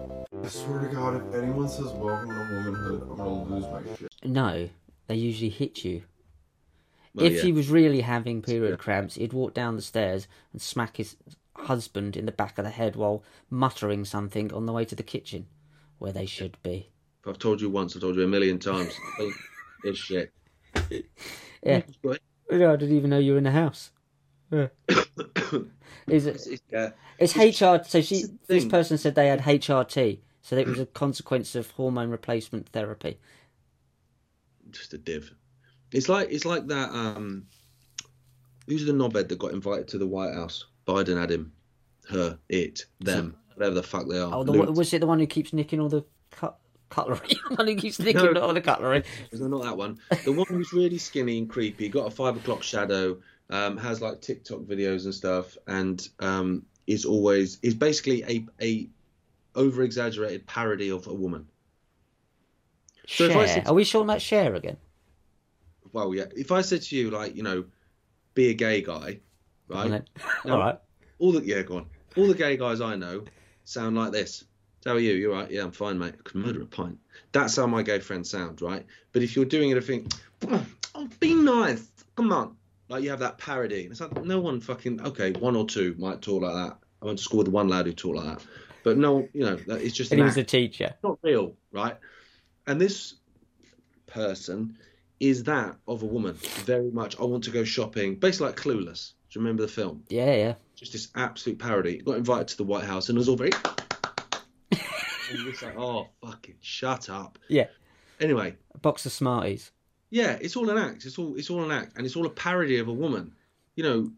[0.44, 4.10] I swear to God, if anyone says welcome to womanhood, I'm gonna lose my shit.
[4.24, 4.70] No,
[5.08, 6.04] they usually hit you.
[7.14, 7.42] Well, if yeah.
[7.42, 11.16] he was really having period cramps, he'd walk down the stairs and smack his
[11.56, 15.04] husband in the back of the head while muttering something on the way to the
[15.04, 15.46] kitchen,
[16.00, 16.90] where they should be.
[17.28, 18.94] I've told you once, I've told you a million times.
[19.18, 19.36] Think
[19.84, 20.32] It's shit.
[21.64, 21.82] Yeah.
[22.52, 23.92] No, I didn't even know you were in the house.
[24.52, 24.68] Yeah.
[26.08, 26.36] Is it?
[26.36, 27.84] It's, it's, uh, It's HR.
[27.88, 31.70] So she, the this person said they had HRT, so it was a consequence of
[31.72, 33.20] hormone replacement therapy.
[34.72, 35.32] just a div.
[35.92, 36.90] It's like it's like that.
[36.90, 37.46] Um,
[38.68, 40.66] who's the knobhead that got invited to the White House?
[40.88, 41.52] Biden had him,
[42.10, 44.34] her, it, them, whatever the fuck they are.
[44.34, 46.60] Oh, the, was it the one who keeps nicking all the cut,
[46.90, 47.36] cutlery?
[47.56, 48.42] one who keeps nicking No.
[48.42, 49.04] all the cutlery.
[49.34, 50.00] No, not that one.
[50.26, 53.18] The one who's really skinny and creepy, got a five o'clock shadow,
[53.50, 58.90] um, has like TikTok videos and stuff, and um, is always is basically a a
[59.56, 61.48] over exaggerated parody of a woman.
[63.08, 63.48] So if I Cher.
[63.56, 64.78] said- Are we talking about Cher again?
[65.92, 66.26] Well, yeah.
[66.36, 67.66] If I said to you like, you know,
[68.36, 69.20] be a gay guy,
[69.68, 69.90] right?
[69.90, 70.06] then.
[70.46, 70.80] No, All right.
[71.18, 71.88] All the yeah, go on.
[72.16, 73.24] All the gay guys I know
[73.66, 74.44] sound like this.
[74.86, 75.14] How are you?
[75.14, 75.50] You're right.
[75.52, 76.16] Yeah, I'm fine, mate.
[76.18, 76.98] I could murder a pint.
[77.32, 78.86] That's how my gay friends sound, right?
[79.12, 80.12] But if you're doing it, I think,
[80.96, 81.88] oh, be nice.
[82.16, 82.56] Come on.
[82.88, 83.88] Like you have that parody.
[83.90, 85.32] It's like no one fucking okay.
[85.34, 86.78] One or two might talk like that.
[87.02, 88.46] I went to school with one lad who talked like that.
[88.84, 90.86] But no, you know, it's just And he was a teacher.
[90.86, 91.98] It's not real, right?
[92.66, 93.16] And this
[94.08, 94.78] person
[95.20, 96.34] is that of a woman.
[96.66, 97.20] Very much.
[97.20, 98.16] I want to go shopping.
[98.16, 99.14] Basically like Clueless.
[99.30, 100.04] Do you remember the film?
[100.10, 100.54] Yeah, yeah.
[100.76, 101.98] just this absolute parody.
[101.98, 103.52] Got invited to the White House and it was all very.
[105.30, 107.38] And you're just like, oh, fucking shut up.
[107.48, 107.68] Yeah.
[108.20, 109.72] Anyway, A box of Smarties.
[110.10, 111.06] yeah, it's all an act.
[111.06, 113.34] It's all it's all an act, and it's all a parody of a woman.
[113.76, 114.12] You know,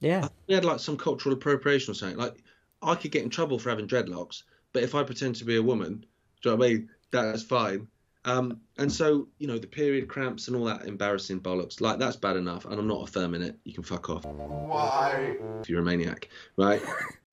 [0.00, 0.28] Yeah.
[0.48, 2.18] we had like some cultural appropriation or something.
[2.18, 2.42] Like,
[2.82, 5.62] I could get in trouble for having dreadlocks, but if I pretend to be a
[5.62, 6.04] woman,
[6.42, 6.90] do you know what I mean?
[7.10, 7.86] That's fine.
[8.24, 12.16] Um, and so, you know, the period cramps and all that embarrassing bollocks, like that's
[12.16, 13.56] bad enough, and I'm not affirming it.
[13.64, 14.24] You can fuck off.
[14.26, 15.36] Why?
[15.60, 16.82] if you're a maniac, right?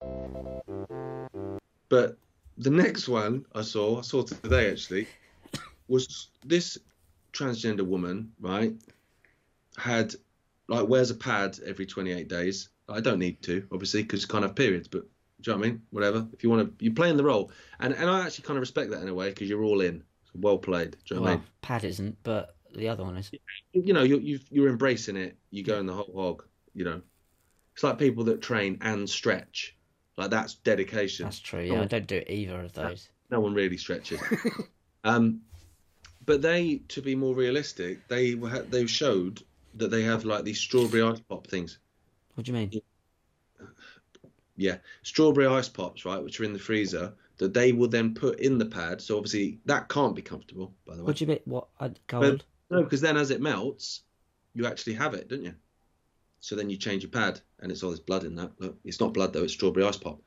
[1.88, 2.16] but
[2.58, 5.06] the next one I saw, I saw today actually,
[5.88, 6.78] was this
[7.32, 8.74] transgender woman, right?
[9.76, 10.14] Had
[10.68, 12.68] like wears a pad every 28 days.
[12.88, 14.88] I don't need to, obviously, because you can't have periods.
[14.88, 15.02] But
[15.40, 15.82] do you know what I mean?
[15.90, 16.26] Whatever.
[16.32, 18.90] If you want to, you're playing the role, and and I actually kind of respect
[18.90, 20.02] that in a way because you're all in.
[20.34, 20.96] Well played.
[21.06, 21.44] Do you know what I mean?
[21.62, 23.30] Pad isn't, but the other one is.
[23.72, 27.00] you know you're you've, you're embracing it you go in the whole hog you know
[27.74, 29.74] it's like people that train and stretch
[30.16, 31.60] like that's dedication That's true.
[31.62, 33.08] Yeah, I don't do either of those.
[33.30, 34.20] no one really stretches
[35.04, 35.40] um
[36.24, 39.42] but they to be more realistic they were they showed
[39.74, 41.78] that they have like these strawberry ice pop things
[42.34, 42.70] What do you mean?
[44.56, 48.40] yeah strawberry ice pops right which are in the freezer that they will then put
[48.40, 51.28] in the pad so obviously that can't be comfortable by the way What do you
[51.28, 51.40] mean?
[51.44, 51.68] What?
[51.78, 54.02] uh, But- no because then as it melts
[54.54, 55.54] you actually have it don't you
[56.40, 58.52] So then you change your pad, and it's all this blood in that.
[58.58, 60.20] Look, it's not blood though; it's strawberry ice pop.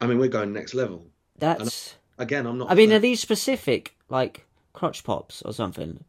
[0.00, 1.06] I mean, we're going next level.
[1.38, 1.96] That's.
[2.18, 2.70] Again, I'm not.
[2.70, 2.96] I mean, fan.
[2.96, 6.04] are these specific, like crotch pops or something?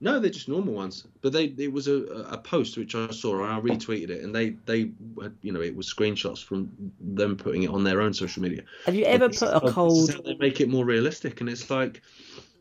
[0.00, 1.06] No, they're just normal ones.
[1.22, 4.34] But they it was a, a post which I saw and I retweeted it, and
[4.34, 4.90] they they
[5.22, 8.64] had, you know it was screenshots from them putting it on their own social media.
[8.84, 10.84] Have you ever This put a how- this is cold how they make it more
[10.84, 12.02] realistic, and it's like,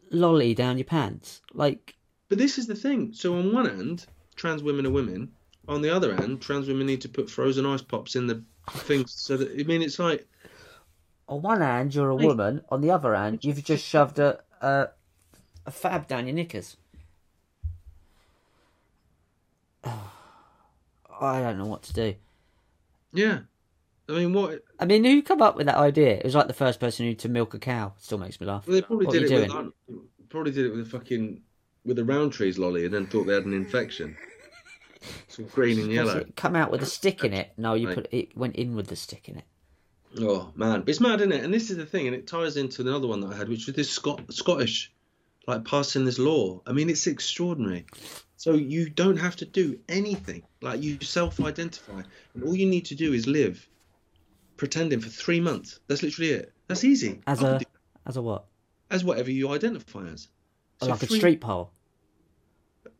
[0.09, 1.41] lolly down your pants?
[1.53, 1.95] Like,
[2.33, 3.13] but this is the thing.
[3.13, 5.31] So on one hand, trans women are women.
[5.67, 9.13] On the other hand, trans women need to put frozen ice pops in the things.
[9.13, 10.27] So that I mean, it's like
[11.27, 12.25] on one hand you're a Mate.
[12.25, 14.87] woman, on the other hand you've just shoved a a,
[15.67, 16.75] a fab down your knickers.
[19.83, 22.15] I don't know what to do.
[23.13, 23.41] yeah.
[24.09, 24.63] I mean, what?
[24.79, 26.15] I mean, who come up with that idea?
[26.17, 27.93] It was like the first person who to milk a cow.
[27.99, 28.65] Still makes me laugh.
[28.65, 30.11] Well, they probably what did are it with doing?
[30.29, 31.41] probably did it with a fucking
[31.85, 34.15] with a Rowntree's lolly, and then thought they had an infection.
[35.27, 36.17] It's all green and yellow.
[36.19, 37.51] it come out with a stick in it?
[37.57, 37.95] No, you Right.
[37.95, 39.43] put it went in with the stick in it.
[40.19, 41.43] Oh man, but it's mad, isn't it?
[41.43, 43.65] And this is the thing, and it ties into another one that I had, which
[43.65, 44.91] was this Scot- Scottish,
[45.47, 46.61] like passing this law.
[46.67, 47.85] I mean, it's extraordinary.
[48.37, 50.43] So you don't have to do anything.
[50.61, 53.67] Like you self-identify, and all you need to do is live,
[54.57, 55.79] pretending for three months.
[55.87, 56.53] That's literally it.
[56.67, 57.21] That's easy.
[57.27, 57.61] As I a
[58.05, 58.45] as a what?
[58.89, 60.27] as whatever you identify as.
[60.85, 61.71] So like a street pole.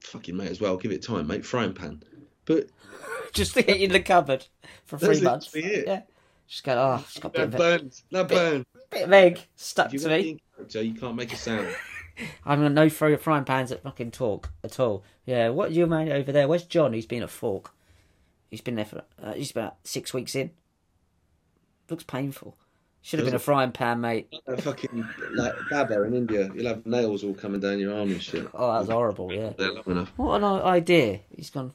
[0.02, 1.46] Fucking may as well give it time, mate.
[1.46, 2.04] Frying pan.
[2.46, 2.68] But
[3.34, 4.46] Just to get you in the cupboard
[4.86, 5.56] for That's three months.
[5.56, 5.88] it.
[5.88, 6.02] Yeah.
[6.48, 6.74] Just go.
[6.74, 8.04] Oh, just got a bit that of, egg- burns.
[8.12, 8.66] That burns.
[8.92, 10.22] bit of egg stuck If you're to me.
[10.24, 11.68] being character, you can't make a sound.
[12.46, 15.04] I'm gonna no throw your frying pans at fucking talk at all.
[15.26, 16.48] Yeah, what you man over there?
[16.48, 16.94] Where's John?
[16.94, 17.74] Who's been at fork?
[18.52, 19.04] He's been there for.
[19.20, 20.52] Uh, he's about six weeks in.
[21.90, 22.56] Looks painful.
[23.06, 24.34] Should have been a frying pan, mate.
[24.48, 28.24] That fucking like Baba in India, you'll have nails all coming down your arm and
[28.24, 28.48] shit.
[28.54, 29.32] Oh, that was horrible.
[29.32, 29.52] Yeah.
[29.58, 30.14] They're long enough.
[30.16, 31.20] What an idea.
[31.36, 31.74] He's gone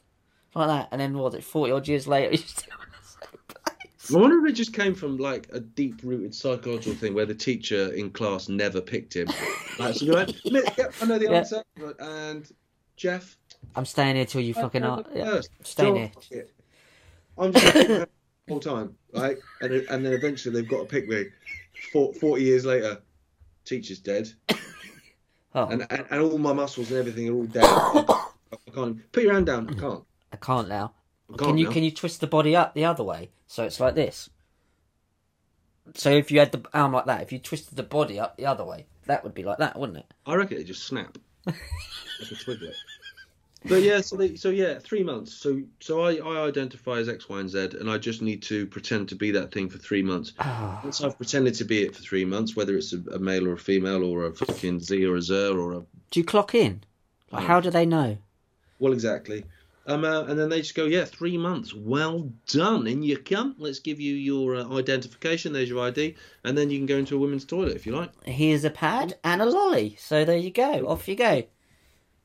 [0.54, 1.24] like that, and then what?
[1.24, 4.16] was it Forty odd years later, he's still in the same place.
[4.16, 7.92] I wonder if it just came from like a deep-rooted psychological thing where the teacher
[7.92, 9.28] in class never picked him.
[9.78, 11.30] Like, so you're like, yep, I know the Yeah.
[11.34, 11.62] answer.
[11.78, 12.50] Right, And
[12.96, 13.36] Jeff,
[13.76, 15.04] I'm staying here till you fucking I'm are.
[15.14, 15.40] Yeah.
[15.62, 16.46] Staying here.
[17.38, 18.08] I'm just gonna pick the
[18.48, 19.36] whole time, right?
[19.60, 21.26] And then, and then eventually they've got to pick me.
[21.92, 23.00] Four- Forty years later,
[23.64, 24.28] teacher's dead,
[25.54, 27.64] Oh, and, and and all my muscles and everything are all dead.
[27.64, 29.68] I can't, put your hand down.
[29.70, 30.04] I can't.
[30.32, 30.92] I can't now.
[31.32, 31.72] I Can can't you now.
[31.72, 34.28] can you twist the body up the other way so it's like this?
[35.94, 38.44] So if you had the arm like that, if you twisted the body up the
[38.46, 40.06] other way, that would be like that, wouldn't it?
[40.26, 41.16] I reckon it'd just snap.
[41.46, 42.74] like a twiglet.
[43.64, 45.34] But yeah, so they, so yeah, three months.
[45.34, 48.66] So so I, I identify as X, Y, and Z, and I just need to
[48.66, 50.32] pretend to be that thing for three months.
[50.38, 53.48] Ah, Once I've pretended to be it for three months, whether it's a, a male
[53.48, 56.54] or a female or a fucking Z or a Zer or a do you clock
[56.54, 56.82] in?
[57.30, 58.16] Like, how do they know?
[58.78, 59.44] well, exactly.
[59.86, 61.74] Um, uh, and then they just go, yeah, three months.
[61.74, 62.86] Well done.
[62.86, 63.54] In you come.
[63.58, 65.52] Let's give you your uh, identification.
[65.54, 68.10] There's your ID, and then you can go into a women's toilet if you like.
[68.24, 69.96] Here's a pad and a lolly.
[69.98, 70.86] So there you go.
[70.86, 71.44] Off you go.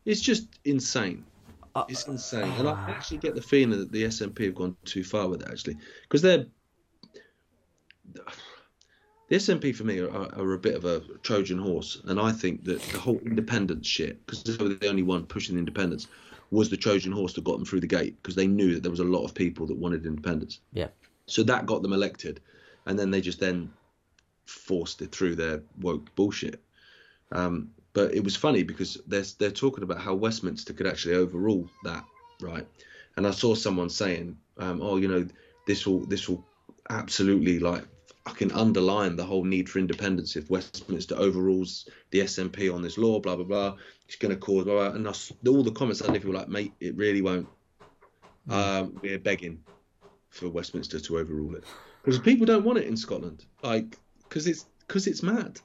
[0.06, 1.26] It's just insane.
[1.90, 5.28] It's insane, and I actually get the feeling that the SNP have gone too far
[5.28, 6.46] with it, actually, because they're
[9.30, 12.64] the SNP for me are, are a bit of a Trojan horse, and I think
[12.66, 16.08] that the whole independence shit, because they were the only one pushing independence,
[16.52, 18.92] was the Trojan horse that got them through the gate, because they knew that there
[18.92, 20.60] was a lot of people that wanted independence.
[20.74, 20.90] Yeah.
[21.26, 22.42] So that got them elected,
[22.86, 23.72] and then they just then
[24.46, 26.62] forced it through their woke bullshit.
[27.32, 31.70] Um, but it was funny because they're they're talking about how Westminster could actually overrule
[31.84, 32.04] that,
[32.42, 32.68] right?
[33.16, 35.28] And I saw someone saying, um, "Oh, you know,
[35.68, 36.44] this will this will
[36.90, 37.86] absolutely like
[38.26, 43.20] fucking underline the whole need for independence if Westminster overrules the SNP on this law,
[43.20, 43.76] blah blah blah.
[44.08, 44.96] It's going to cause blah, blah.
[44.96, 45.14] and I
[45.48, 47.48] all the comments underneath were like, mate, it really won't.
[48.50, 49.64] Um, we're begging
[50.30, 51.64] for Westminster to overrule it
[52.04, 55.60] because people don't want it in Scotland, like because it's because it's mad.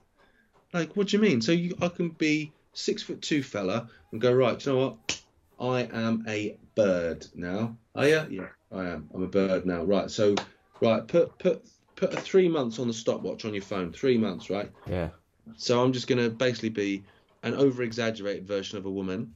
[0.73, 1.41] Like, what do you mean?
[1.41, 4.65] So you, I can be six foot two fella and go right.
[4.65, 5.23] You know what?
[5.61, 7.77] I am a bird now.
[7.95, 8.27] Are you?
[8.31, 9.09] Yeah, I am.
[9.15, 9.85] I'm a bird now.
[9.85, 10.11] Right.
[10.11, 10.35] So,
[10.81, 11.07] right.
[11.07, 13.93] Put put put a three months on the stopwatch on your phone.
[13.93, 14.71] Three months, right?
[14.87, 15.09] Yeah.
[15.57, 17.05] So I'm just gonna basically be
[17.43, 19.35] an over exaggerated version of a woman.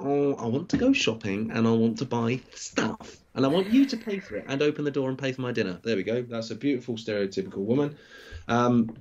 [0.00, 3.16] Oh, I want to go shopping and I want to buy stuff.
[3.34, 5.40] And I want you to pay for it and open the door and pay for
[5.40, 5.78] my dinner.
[5.82, 6.22] There we go.
[6.22, 7.96] That's a beautiful stereotypical woman.
[8.48, 8.96] Um,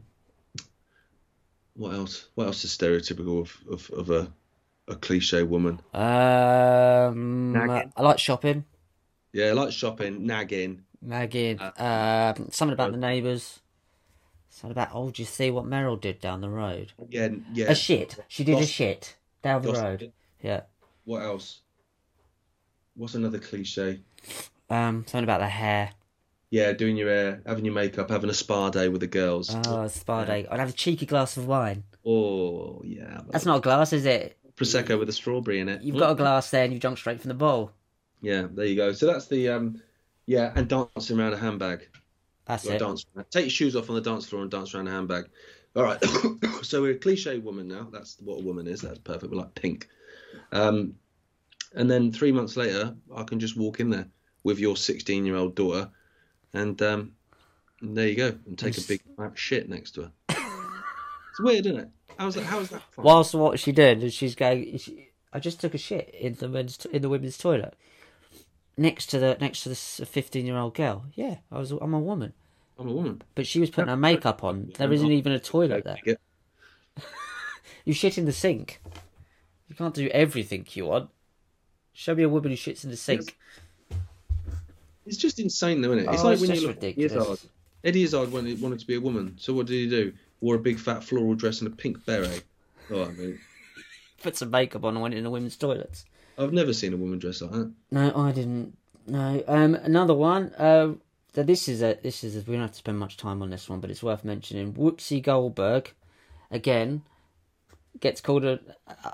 [1.76, 2.28] what else?
[2.36, 4.32] What else is stereotypical of, of, of a
[4.88, 5.80] a cliche woman?
[5.94, 7.94] Um, Nagging.
[7.96, 8.66] I like shopping.
[9.32, 10.84] Yeah, I like shopping, nagging.
[11.02, 11.60] Nagging.
[11.60, 13.60] Um, something about the neighbours.
[14.50, 16.92] Something about, oh, do you see what Meryl did down the road?
[17.10, 17.72] Yeah, yeah.
[17.72, 18.18] A shit.
[18.28, 19.84] She did a shit down the Gossip.
[19.84, 20.12] road.
[20.42, 20.62] Yeah.
[21.06, 21.62] what else?
[22.96, 24.02] What's another cliche?
[24.70, 25.92] Um, something about the hair.
[26.54, 29.56] Yeah, doing your hair, having your makeup, having a spa day with the girls.
[29.66, 30.46] Oh, spa day.
[30.52, 31.84] I'd have a cheeky glass of wine.
[32.06, 33.22] Oh, yeah.
[33.32, 34.38] That's not a glass, is it?
[34.56, 35.82] prosecco with a strawberry in it.
[35.82, 37.72] You've got a glass there and you've drunk straight from the bowl.
[38.22, 38.94] Yeah, there you go.
[38.94, 39.82] So that's the um,
[40.28, 41.88] yeah, and dancing around a handbag.
[42.46, 42.78] That's it.
[42.78, 43.06] dance.
[43.32, 45.30] Take your shoes off on the dance floor and dance around a handbag.
[45.76, 45.98] All right.
[46.62, 47.88] so we're a cliche woman now.
[47.92, 48.82] That's what a woman is.
[48.82, 49.32] That's perfect.
[49.32, 49.90] We're like pink.
[50.52, 50.96] Um,
[51.74, 54.08] and then three months later, I can just walk in there
[54.44, 55.90] with your 16 year old daughter,
[56.54, 57.14] and um,
[57.82, 59.02] there you go, and take a big
[59.36, 60.12] shit next to her.
[60.30, 61.90] it's weird, isn't it?
[62.18, 62.44] How's that?
[62.44, 62.82] How's that?
[62.92, 63.06] fun?
[63.06, 64.78] Whilst what she did, and she's going.
[64.78, 67.76] she- I just took a shit in the men's in the women's toilet
[68.78, 71.06] next to the next to this fifteen year old girl.
[71.16, 71.72] Yeah, I was.
[71.72, 72.34] I'm a woman,
[72.78, 73.24] I'm a woman.
[73.34, 74.72] but she was putting her makeup on.
[74.78, 75.98] There isn't even a toilet there.
[77.86, 78.82] You shit in the sink.
[79.68, 81.10] You can't do everything you want.
[81.92, 83.38] Show me a woman who shits in the sink.
[85.06, 86.14] It's just insane, though, isn't it?
[86.14, 87.12] It's Oh, like it's when just you look at ridiculous.
[87.30, 87.50] Izzard.
[87.84, 90.14] Eddie Izzard wanted, wanted to be a woman, so what did he do?
[90.42, 92.44] Wore a big fat floral dress and a pink beret.
[92.90, 93.40] Oh, I mean,
[94.22, 96.06] Put some makeup on and went in the women's toilets.
[96.38, 97.72] I've never seen a woman dress like that.
[97.92, 98.78] No, I didn't.
[99.06, 99.44] No.
[99.48, 100.54] Um, another one.
[100.58, 100.94] Uh,
[101.36, 103.50] so this is a this is a, we don't have to spend much time on
[103.50, 104.74] this one, but it's worth mentioning.
[104.74, 105.92] Whoopsie Goldberg,
[106.52, 107.02] again,
[108.00, 108.60] gets called a,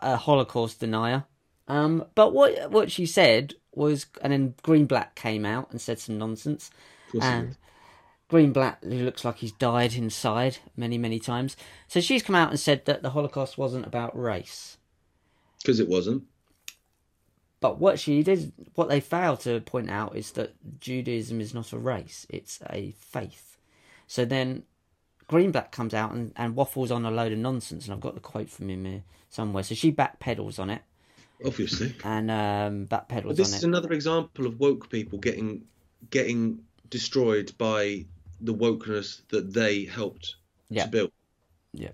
[0.01, 1.23] a Holocaust denier.
[1.67, 6.19] Um, but what what she said was, and then Greenblatt came out and said some
[6.19, 6.69] nonsense.
[7.07, 7.57] Of course he And.
[8.29, 11.57] Greenblatt who looks like he's died inside many many times.
[11.87, 14.77] So she's come out and said that the Holocaust wasn't about race.
[15.57, 16.25] Because it wasn't.
[17.59, 21.73] But what she did, what they failed to point out is that Judaism is not
[21.73, 23.57] a race; it's a faith.
[24.05, 24.63] So then,
[25.27, 28.21] Greenblatt comes out and, and waffles on a load of nonsense, and I've got the
[28.21, 29.63] quote from him here somewhere.
[29.63, 30.83] So she backpedals on it
[31.45, 31.95] Obviously.
[32.03, 35.63] and um, backpedals But this is another example of woke people getting
[36.09, 38.05] getting destroyed by
[38.41, 40.35] the wokeness that they helped
[40.69, 40.85] Yeah.
[40.85, 41.11] to build.
[41.73, 41.91] Yeah.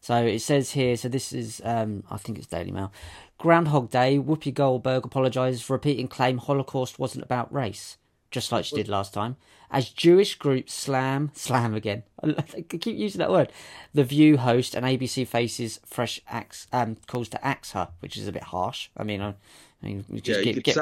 [0.00, 2.92] So it says here, so this is, um, I think it's Daily Mail.
[3.38, 7.98] Groundhog Day, Whoopi Goldberg apologises for repeating claim Holocaust wasn't about race,
[8.32, 9.36] just like she did last time.
[9.70, 13.52] As Jewish group Slam, Slam again, I keep using that word,
[13.94, 18.28] The View host and ABC Faces fresh axe, um, calls to axe her, which is
[18.28, 18.90] a bit harsh.
[18.96, 20.76] I mean, I, I mean, we Yeah, just you get, get.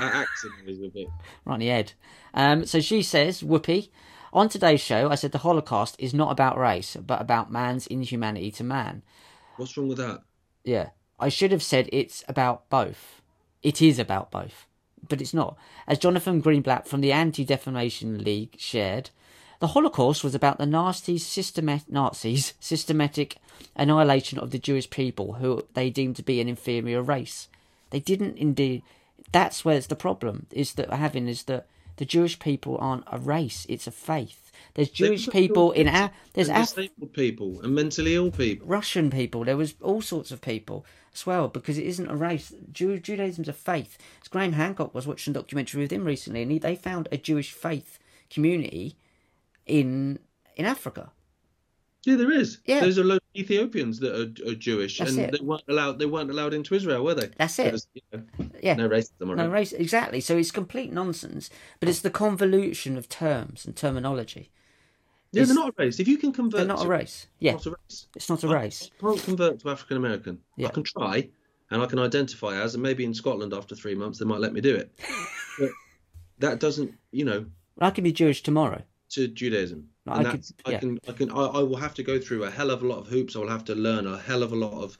[0.00, 1.08] Accent is a bit.
[1.44, 1.92] right on the head.
[2.32, 3.90] Um, so she says, Whoopi,
[4.32, 8.50] on today's show, I said the Holocaust is not about race, but about man's inhumanity
[8.52, 9.02] to man.
[9.56, 10.20] What's wrong with that?
[10.64, 10.90] Yeah.
[11.18, 13.22] I should have said it's about both.
[13.62, 14.66] It is about both.
[15.08, 15.56] But it's not.
[15.86, 19.10] As Jonathan Greenblatt from the Anti Defamation League shared,
[19.58, 23.36] the Holocaust was about the nasty systemat- Nazis' systematic
[23.74, 27.48] annihilation of the Jewish people who they deemed to be an inferior race.
[27.90, 28.82] They didn't indeed.
[29.32, 31.66] That's where it's the problem is that having is that
[31.96, 34.45] the Jewish people aren't a race; it's a faith.
[34.74, 38.66] There's Jewish people in our there's Af- disabled people and mentally ill people.
[38.66, 39.44] Russian people.
[39.44, 42.52] There was all sorts of people as well because it isn't a race.
[42.72, 43.96] Jew- Judaism's a faith.
[44.22, 47.16] As Graham Hancock was watching a documentary with him recently, and he, they found a
[47.16, 47.98] Jewish faith
[48.30, 48.96] community
[49.66, 50.18] in
[50.56, 51.10] in Africa.
[52.06, 52.58] Yeah, there is.
[52.66, 52.80] Yeah.
[52.80, 55.32] There's a load of Ethiopians that are, are Jewish, That's and it.
[55.32, 55.98] they weren't allowed.
[55.98, 57.30] They weren't allowed into Israel, were they?
[57.36, 57.84] That's it.
[57.94, 58.22] You know,
[58.62, 59.34] Yeah, no racism.
[59.36, 60.20] no race exactly.
[60.20, 61.50] So it's complete nonsense.
[61.80, 64.50] But it's the convolution of terms and terminology.
[65.32, 65.98] Yeah, It's- they're not a race.
[65.98, 67.26] If you can convert, They're not to- a race.
[67.40, 68.06] Yeah, Not a race.
[68.14, 68.90] it's not a I- race.
[68.98, 70.38] I can't convert to African American.
[70.56, 70.68] Yeah.
[70.68, 71.28] I can try,
[71.72, 74.52] and I can identify as, and maybe in Scotland after three months they might let
[74.52, 74.92] me do it.
[75.58, 75.70] but
[76.38, 77.46] that doesn't, you know,
[77.80, 78.82] I can be Jewish tomorrow.
[79.16, 79.88] To Judaism.
[80.06, 80.76] No, I could- yeah.
[80.76, 82.86] I can, I can, I, I will have to go through a hell of a
[82.86, 83.34] lot of hoops.
[83.36, 84.96] I will have to learn a hell of a lot of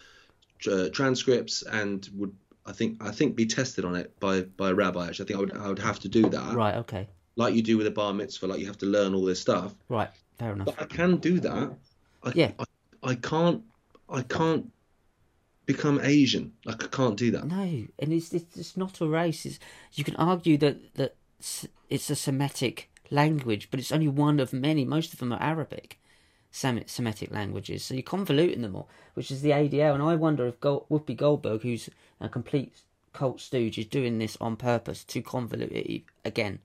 [0.71, 2.35] uh, transcripts, and would
[2.67, 5.07] I think I think be tested on it by by a rabbi.
[5.07, 6.75] Actually, I think I would I would have to do that, Right.
[6.77, 7.09] Okay.
[7.37, 8.47] like you do with a bar mitzvah.
[8.49, 9.75] Like you have to learn all this stuff.
[9.89, 10.11] Right.
[10.39, 10.67] Fair enough.
[10.67, 11.73] But I can do that.
[12.25, 12.51] I, Yeah.
[12.59, 12.65] I,
[13.03, 13.63] I can't.
[14.09, 14.71] I can't
[15.67, 16.53] become Asian.
[16.65, 17.45] Like I can't do that.
[17.47, 17.63] No,
[17.99, 19.45] and it's it's, it's not a race.
[19.47, 19.59] It's,
[19.95, 21.15] you can argue that that
[21.89, 24.85] it's a Semitic language, but it's only one of many.
[24.85, 25.99] Most of them are Arabic,
[26.51, 27.85] Semitic languages.
[27.85, 29.95] So you're convoluting them all, which is the ADL.
[29.95, 31.91] And I wonder if Gold, Whoopi Goldberg, who's
[32.21, 32.73] a complete
[33.13, 36.61] cult stooge, is doing this on purpose to convolute it again,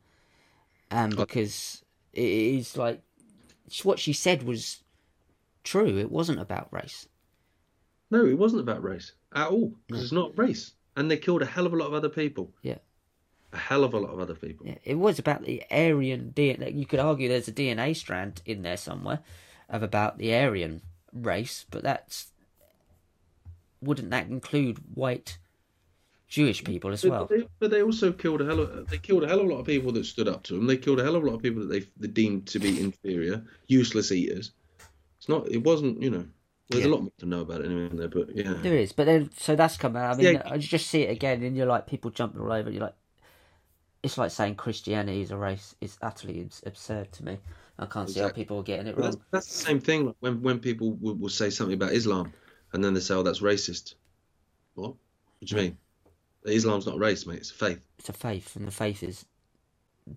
[0.91, 1.83] um, because
[2.13, 3.01] it is like
[3.83, 4.79] what she said was
[5.63, 5.97] true.
[5.97, 7.07] It wasn't about race.
[8.09, 9.73] No, it wasn't about race at all.
[9.87, 12.51] Because it's not race, and they killed a hell of a lot of other people.
[12.61, 12.79] Yeah.
[13.53, 14.65] A hell of a lot of other people.
[14.65, 16.73] Yeah, it was about the Aryan DNA.
[16.77, 19.19] You could argue there's a DNA strand in there somewhere
[19.69, 20.81] of about the Aryan
[21.13, 22.27] race, but that's
[23.81, 25.37] wouldn't that include white
[26.27, 27.25] Jewish people as But well.
[27.25, 29.59] they, but they also killed a hell of they killed a hell of a lot
[29.59, 30.67] of people that stood up to them.
[30.67, 32.79] They killed a hell of a lot of people that they, they deemed to be
[32.83, 34.51] inferior, useless eaters.
[35.17, 35.47] It's not.
[35.51, 36.01] It wasn't.
[36.01, 36.25] You know.
[36.69, 36.89] There's Yeah.
[36.89, 37.89] a lot more to know about it anyway.
[37.89, 38.53] in There, but yeah.
[38.61, 40.15] There is, but then so that's come out.
[40.15, 40.41] I mean, Yeah.
[40.45, 42.71] I just see it again, and you're like people jumping all over.
[42.71, 42.95] You're like,
[44.03, 45.75] it's like saying Christianity is a race.
[45.81, 47.37] It's utterly absurd to me.
[47.79, 49.11] I can't see how people are getting it wrong.
[49.11, 50.13] that's, that's the same thing.
[50.19, 52.31] When when people will, will say something about Islam,
[52.73, 53.95] and then they say, "Oh, that's racist."
[54.75, 54.89] What?
[54.89, 54.97] What
[55.43, 55.77] do you mean?
[56.45, 57.37] Islam's not a race, mate.
[57.37, 57.85] It's a faith.
[57.99, 59.25] It's a faith, and the faith is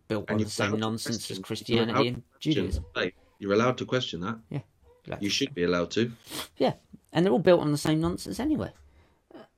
[0.08, 2.84] built And on the same nonsense as question- you're Christianity and Judaism.
[2.94, 3.12] faith.
[3.38, 4.38] You're allowed to question that.
[4.50, 6.10] Yeah, You should be allowed to.
[6.56, 6.74] yeah,
[7.12, 8.70] and they're all built on the same nonsense anyway.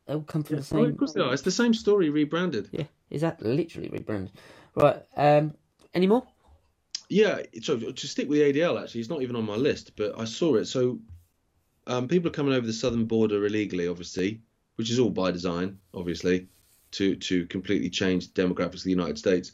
[0.06, 0.90] They all come from the Well, same.
[0.92, 1.32] of course they are.
[1.32, 2.68] It's the same story rebranded.
[2.72, 4.32] Yeah, is that literally rebranded?
[4.74, 5.02] Right.
[5.16, 5.54] Um.
[5.94, 6.26] Any more?
[7.08, 10.18] Yeah, so to stick with the ADL, actually, it's not even on my list, but
[10.18, 10.66] I saw it.
[10.66, 10.98] So,
[11.86, 14.40] um, people are coming over the southern border illegally, obviously,
[14.74, 16.48] which is all by design, obviously,
[16.92, 19.52] to to completely change the demographics of the United States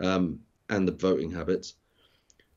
[0.00, 0.40] um,
[0.70, 1.74] and the voting habits.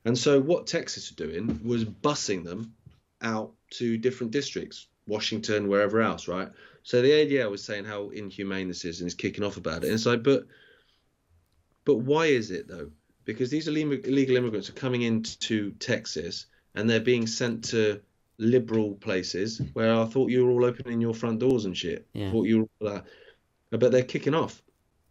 [0.05, 2.73] And so, what Texas are doing was busing them
[3.21, 6.49] out to different districts, Washington, wherever else, right?
[6.87, 9.87] So the ADL was saying how inhumane this is and is kicking off about it.
[9.87, 10.45] And it's like, but
[11.83, 12.91] but why is it though?
[13.25, 17.99] Because these illegal immigrants are coming into Texas and they're being sent to
[18.37, 22.07] liberal places where I thought you were all opening your front doors and shit.
[22.13, 22.31] Yeah.
[22.31, 23.05] Thought you were all that.
[23.77, 24.63] But they're kicking off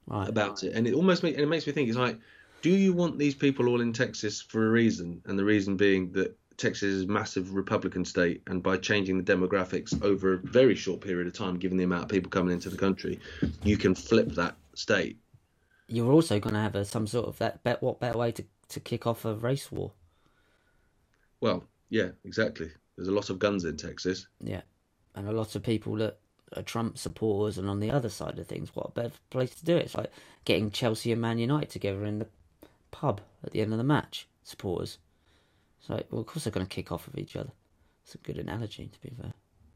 [0.06, 0.30] Right.
[0.30, 1.88] about it, and it almost make, and it makes me think.
[1.90, 2.18] It's like,
[2.62, 5.20] do you want these people all in Texas for a reason?
[5.26, 9.32] And the reason being that Texas is a massive Republican state, and by changing the
[9.32, 12.70] demographics over a very short period of time, given the amount of people coming into
[12.70, 13.20] the country,
[13.62, 15.18] you can flip that state.
[15.88, 17.62] You're also going to have a, some sort of that.
[17.62, 19.92] Bet what better way to to kick off a race war?
[21.40, 22.70] Well, yeah, exactly.
[22.96, 24.26] There's a lot of guns in Texas.
[24.40, 24.62] Yeah,
[25.14, 26.18] and a lot of people that
[26.56, 29.64] are Trump supporters, and on the other side of things, what a better place to
[29.64, 29.86] do it?
[29.86, 30.10] It's like
[30.44, 32.28] getting Chelsea and Man United together in the
[32.90, 34.26] pub at the end of the match.
[34.42, 34.98] Supporters.
[35.86, 37.52] It's like, well, of course they're going to kick off of each other.
[38.02, 39.32] It's a good analogy, to be fair.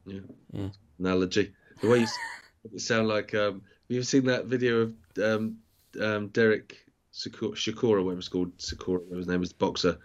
[0.06, 0.20] Yeah.
[0.50, 0.68] Yeah.
[0.98, 1.52] Analogy.
[1.80, 3.32] The way you sound like.
[3.32, 5.58] Um, have you seen that video of um,
[6.00, 9.98] um, Derek Sakura, Shakura, whatever it's called, Sakura, whatever his name is, boxer.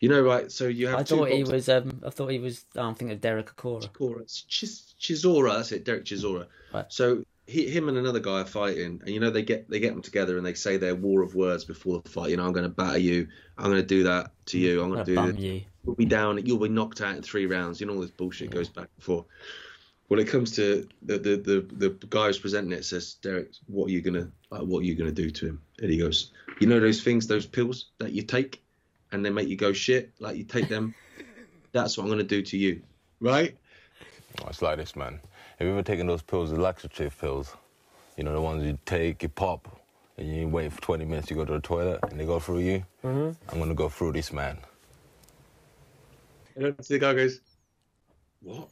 [0.00, 0.52] You know, right?
[0.52, 1.70] So you have I thought he was.
[1.70, 2.66] Um, I thought he was.
[2.76, 4.20] oh, I'm thinking of Derek Akora.
[4.20, 6.46] It's Chis- Chisora, that's it, Derek Chisora.
[6.74, 6.86] Right.
[6.88, 9.92] So he, him and another guy are fighting, and you know they get they get
[9.92, 12.30] them together and they say their war of words before the fight.
[12.30, 13.26] You know, I'm going to batter you.
[13.58, 14.82] I'm going to do that to you.
[14.82, 15.40] I'm going Gonna do bum this.
[15.40, 15.62] you.
[15.84, 16.44] You'll be down.
[16.46, 17.80] You'll be knocked out in three rounds.
[17.80, 19.26] You know all this bullshit goes back and forth.
[20.08, 23.86] When it comes to the the the, the guy who's presenting it says, Derek, what
[23.86, 25.62] are you gonna like, what are you gonna do to him?
[25.80, 28.62] And he goes, you know those things, those pills that you take,
[29.12, 30.12] and they make you go shit.
[30.18, 30.94] Like you take them.
[31.72, 32.82] That's what I'm gonna do to you,
[33.20, 33.56] right?
[34.42, 35.20] Oh, It's like this, man.
[35.60, 37.54] Have you ever taken those pills, the laxative pills?
[38.16, 39.68] You know, the ones you take, you pop,
[40.16, 42.60] and you wait for 20 minutes, you go to the toilet, and they go through
[42.60, 42.82] you?
[43.04, 43.52] Mm-hmm.
[43.52, 44.56] I'm gonna go through this man.
[46.56, 47.40] And then the guy goes,
[48.40, 48.70] What?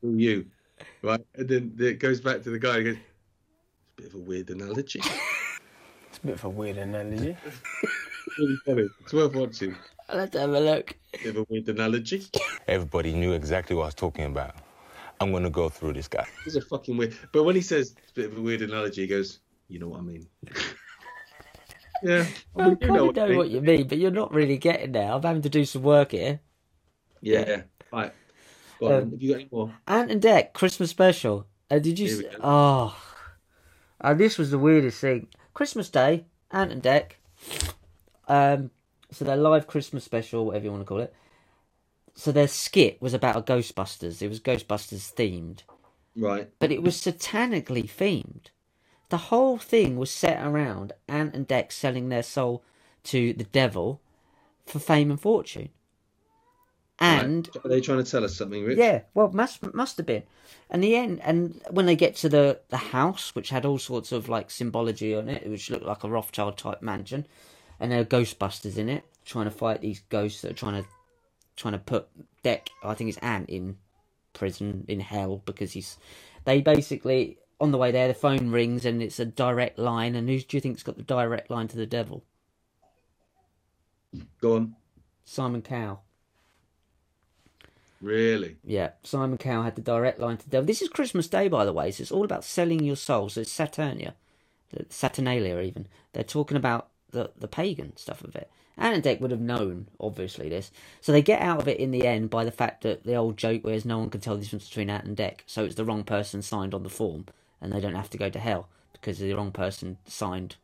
[0.00, 0.46] Through you.
[1.02, 1.20] Right?
[1.34, 4.18] And then it goes back to the guy and goes, It's a bit of a
[4.18, 5.02] weird analogy.
[6.08, 7.36] It's a bit of a weird analogy.
[8.38, 8.88] Really funny.
[9.02, 9.76] It's worth watching.
[10.12, 10.96] I'll have to have a look.
[11.12, 12.26] Bit of a weird analogy.
[12.68, 14.54] Everybody knew exactly what I was talking about.
[15.20, 16.26] I'm gonna go through this guy.
[16.46, 17.14] It's a fucking weird.
[17.32, 19.88] But when he says it's a bit of a weird analogy, he goes, You know
[19.88, 20.26] what I mean?
[22.02, 22.26] yeah.
[22.56, 23.36] I I mean, you kind know of what know mean.
[23.38, 25.10] what you mean, but you're not really getting there.
[25.12, 26.40] I'm having to do some work here.
[27.20, 27.62] Yeah.
[27.92, 28.12] Right.
[28.80, 29.74] Go on, Um, have you got any more?
[29.86, 31.46] Ant and Dec Christmas special.
[31.70, 32.08] Uh, did you?
[32.08, 32.40] Here we s- go.
[32.42, 32.96] Oh,
[34.00, 35.28] and this was the weirdest thing.
[35.54, 37.12] Christmas Day, Ant and Dec.
[38.28, 38.70] Um,
[39.12, 41.14] so their live Christmas special, whatever you want to call it.
[42.14, 44.20] So their skit was about a Ghostbusters.
[44.22, 45.60] It was Ghostbusters themed,
[46.16, 46.50] Right.
[46.58, 48.46] but it was satanically themed.
[49.08, 52.62] The whole thing was set around Ant and Dec selling their soul
[53.04, 54.00] to the devil
[54.66, 55.70] for fame and fortune.
[56.98, 57.64] And Right.
[57.64, 58.78] Are they trying to tell us something, Rich?
[58.78, 60.22] yeah, well, must must have been.
[60.70, 64.12] And the end, and when they get to the the house, which had all sorts
[64.12, 67.26] of like symbology on it, which looked like a Rothschild type mansion,
[67.82, 70.88] and there are Ghostbusters in it, trying to fight these ghosts that are trying to
[71.56, 72.08] trying to put
[72.44, 73.76] Dec, I think it's Ant, in
[74.32, 75.98] prison in hell because he's.
[76.44, 80.14] They basically on the way there, the phone rings and it's a direct line.
[80.14, 82.24] And who do you think's got the direct line to the devil?
[84.40, 84.76] Go on.
[85.24, 86.02] Simon Cowell.
[88.00, 88.56] Really?
[88.64, 90.66] Yeah, Simon Cowell had the direct line to the devil.
[90.66, 93.28] This is Christmas Day, by the way, so it's all about selling your soul.
[93.28, 94.14] So it's Saturnia,
[94.88, 95.86] Saturnalia even.
[96.12, 98.50] They're talking about the, the pagan stuff of it.
[98.78, 100.70] Ant and Dec would have known, obviously, this.
[101.00, 103.36] So they get out of it in the end by the fact that the old
[103.36, 105.40] joke where no one can tell the difference between Ant and Dec.
[105.46, 107.26] So it's the wrong person signed on the form,
[107.60, 110.56] and they don't have to go to hell because the wrong person signed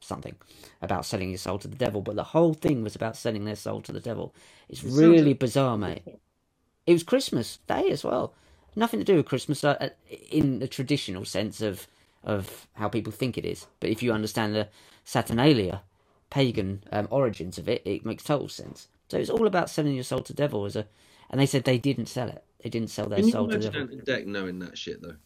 [0.00, 0.36] something
[0.82, 2.02] about selling your soul to the devil.
[2.02, 4.34] But the whole thing was about selling their soul to the devil.
[4.68, 6.02] It's It really like- bizarre, mate.
[6.86, 8.34] It was Christmas Day as well.
[8.76, 9.90] Nothing to do with Christmas uh,
[10.30, 11.86] in the traditional sense of
[12.24, 13.66] of how people think it is.
[13.80, 14.68] But if you understand the
[15.06, 15.82] Saturnalia,
[16.28, 18.88] pagan um, origins of it, it makes total sense.
[19.08, 20.86] So it's all about selling your soul to devil as a,
[21.30, 22.44] and they said they didn't sell it.
[22.62, 23.96] They didn't sell their Can you soul to imagine devil.
[24.04, 25.16] Dec knowing that shit though?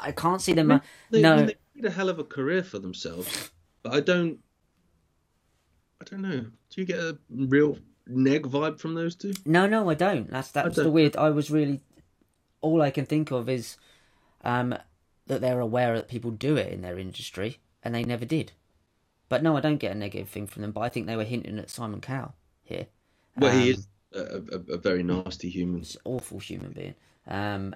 [0.00, 0.70] I can't see them.
[0.70, 0.78] Uh,
[1.10, 3.50] They, no, they made a hell of a career for themselves,
[3.82, 4.38] but I don't.
[6.00, 6.40] I don't know.
[6.40, 9.34] Do you get a real neg vibe from those two?
[9.44, 10.30] No, no, I don't.
[10.30, 10.92] That's that's the don't.
[10.92, 11.16] weird.
[11.16, 11.82] I was really
[12.60, 13.76] all I can think of is
[14.44, 14.74] um,
[15.26, 18.52] that they're aware that people do it in their industry, and they never did.
[19.28, 20.72] But no, I don't get a negative thing from them.
[20.72, 22.34] But I think they were hinting at Simon Cowell
[22.64, 22.86] here.
[23.36, 24.20] Well, he Um, is a,
[24.52, 25.84] a, a very nasty human.
[26.04, 26.94] awful human being.
[27.26, 27.74] Um,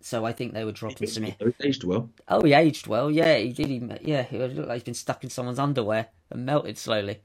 [0.00, 1.24] so I think they were dropping some.
[1.24, 2.10] He aged well.
[2.28, 3.10] Oh, he aged well.
[3.10, 3.68] Yeah, he did.
[3.68, 7.20] He, yeah, he looked like he's been stuck in someone's underwear and melted slowly.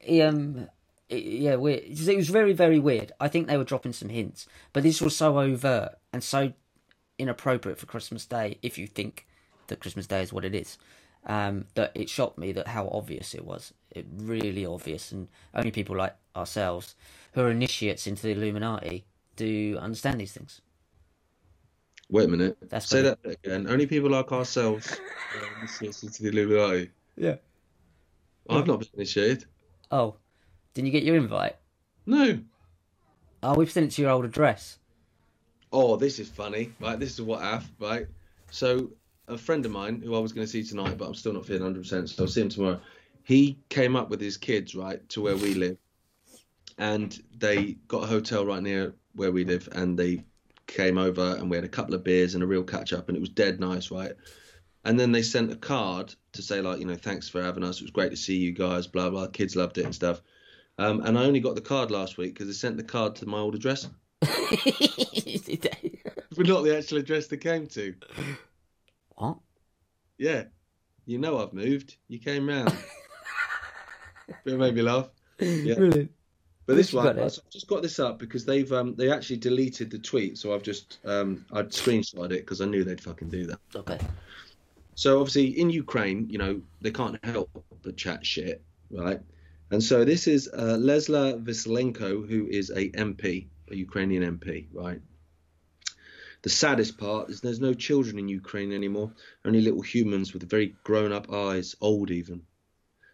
[0.00, 0.68] He, um,
[1.08, 1.84] yeah, weird.
[1.84, 3.12] It was very, very weird.
[3.20, 6.54] I think they were dropping some hints, but this was so overt and so
[7.18, 8.58] inappropriate for Christmas Day.
[8.62, 9.26] If you think
[9.68, 10.78] that Christmas Day is what it is,
[11.26, 13.72] um, that it shocked me that how obvious it was.
[13.90, 16.94] It really obvious, and only people like ourselves
[17.32, 19.04] who are initiates into the Illuminati
[19.36, 20.60] do understand these things.
[22.10, 22.56] Wait a minute.
[22.68, 23.66] That's Say what that again.
[23.68, 25.00] Only people like ourselves
[25.40, 26.90] are initiated to the Illuminati.
[27.16, 27.36] Yeah.
[28.50, 29.46] I've not been initiated.
[29.90, 30.16] Oh,
[30.74, 31.56] didn't you get your invite?
[32.06, 32.40] No.
[33.42, 34.78] Oh, we've sent it to your old address.
[35.72, 36.72] Oh, this is funny.
[36.80, 37.70] Right, this is what I have.
[37.78, 38.06] Right.
[38.50, 38.90] So
[39.28, 41.46] a friend of mine who I was going to see tonight, but I'm still not
[41.46, 42.80] feeling 100, percent so I'll see him tomorrow.
[43.24, 45.76] He came up with his kids right to where we live,
[46.78, 50.24] and they got a hotel right near where we live, and they
[50.66, 53.16] came over and we had a couple of beers and a real catch up, and
[53.16, 54.12] it was dead nice, right?
[54.84, 57.76] And then they sent a card to say like, you know, thanks for having us.
[57.76, 58.88] It was great to see you guys.
[58.88, 59.28] Blah blah.
[59.28, 60.20] Kids loved it and stuff.
[60.78, 63.26] Um, and I only got the card last week because they sent the card to
[63.26, 63.88] my old address.
[64.20, 64.30] but
[66.46, 67.94] not the actual address they came to.
[69.22, 69.38] What?
[70.18, 70.44] Yeah.
[71.06, 71.96] You know I've moved.
[72.08, 72.76] You came round.
[74.44, 75.10] it made me laugh.
[75.38, 75.76] Yeah.
[75.76, 76.10] Brilliant.
[76.66, 79.98] But this one, I've just got this up because they've um they actually deleted the
[79.98, 83.58] tweet, so I've just um I'd screenshot it because I knew they'd fucking do that.
[83.76, 83.98] Okay.
[84.94, 87.50] So obviously in Ukraine, you know, they can't help
[87.82, 89.20] but chat shit, right?
[89.70, 95.00] And so this is uh, Lesia Vasylenko, who is a MP, a Ukrainian MP, right?
[96.42, 99.12] The saddest part is there's no children in Ukraine anymore,
[99.44, 102.42] only little humans with very grown-up eyes, old even,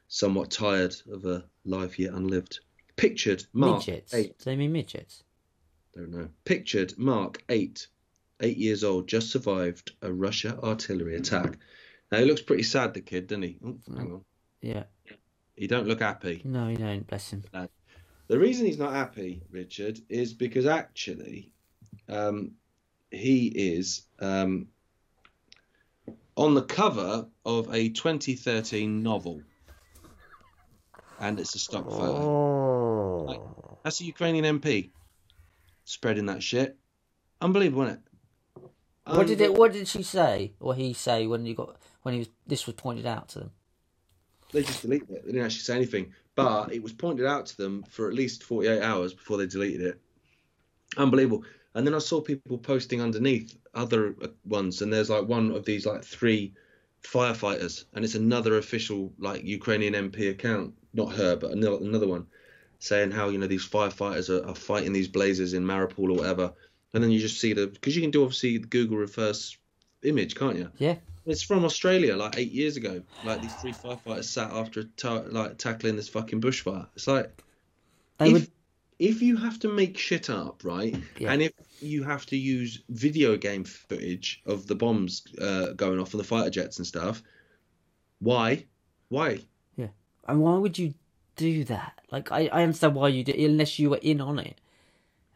[0.08, 2.60] somewhat tired of a life yet unlived.
[2.96, 4.14] Pictured Mark midgets.
[4.14, 4.38] eight.
[4.38, 5.22] Do they mean midgets?
[5.94, 6.28] Don't know.
[6.44, 7.86] Pictured Mark, eight,
[8.40, 11.58] eight years old, just survived a Russia artillery attack.
[12.10, 13.58] Now he looks pretty sad, the kid, doesn't he?
[13.64, 14.24] Oh, hang on.
[14.62, 14.84] Yeah.
[15.54, 16.40] He don't look happy.
[16.44, 17.06] No, he don't.
[17.06, 17.44] Bless him.
[18.28, 21.52] The reason he's not happy, Richard, is because actually,
[22.08, 22.52] um,
[23.10, 24.68] he is um,
[26.36, 29.42] on the cover of a 2013 novel,
[31.20, 33.24] and it's a stock photo.
[33.24, 33.40] Like,
[33.82, 34.90] that's a Ukrainian MP
[35.84, 36.76] spreading that shit.
[37.40, 38.00] Unbelievable, isn't it?
[39.06, 39.54] What did it?
[39.54, 42.74] What did she say, or he say when you got when he was this was
[42.74, 43.50] pointed out to them?
[44.52, 45.24] They just deleted it.
[45.24, 48.42] They didn't actually say anything, but it was pointed out to them for at least
[48.44, 50.00] 48 hours before they deleted it.
[50.96, 51.44] Unbelievable.
[51.78, 55.64] And then I saw people posting underneath other uh, ones, and there's like one of
[55.64, 56.52] these like three
[57.04, 62.26] firefighters, and it's another official like Ukrainian MP account, not her, but another another one,
[62.80, 66.52] saying how you know these firefighters are, are fighting these blazes in Mariupol or whatever,
[66.92, 69.56] and then you just see the because you can do obviously the Google reverse
[70.02, 70.72] image, can't you?
[70.78, 70.96] Yeah.
[71.26, 73.02] It's from Australia, like eight years ago.
[73.22, 76.88] Like these three firefighters sat after ta- like tackling this fucking bushfire.
[76.96, 77.30] It's like
[78.18, 78.50] They if, would-
[78.98, 81.32] if you have to make shit up, right, Yeah.
[81.32, 86.12] and if you have to use video game footage of the bombs uh, going off
[86.12, 87.22] and the fighter jets and stuff,
[88.20, 88.64] why?
[89.08, 89.40] Why?
[89.76, 89.88] Yeah.
[90.26, 90.94] And why would you
[91.36, 92.00] do that?
[92.10, 94.60] Like, I, I understand why you did, it unless you were in on it,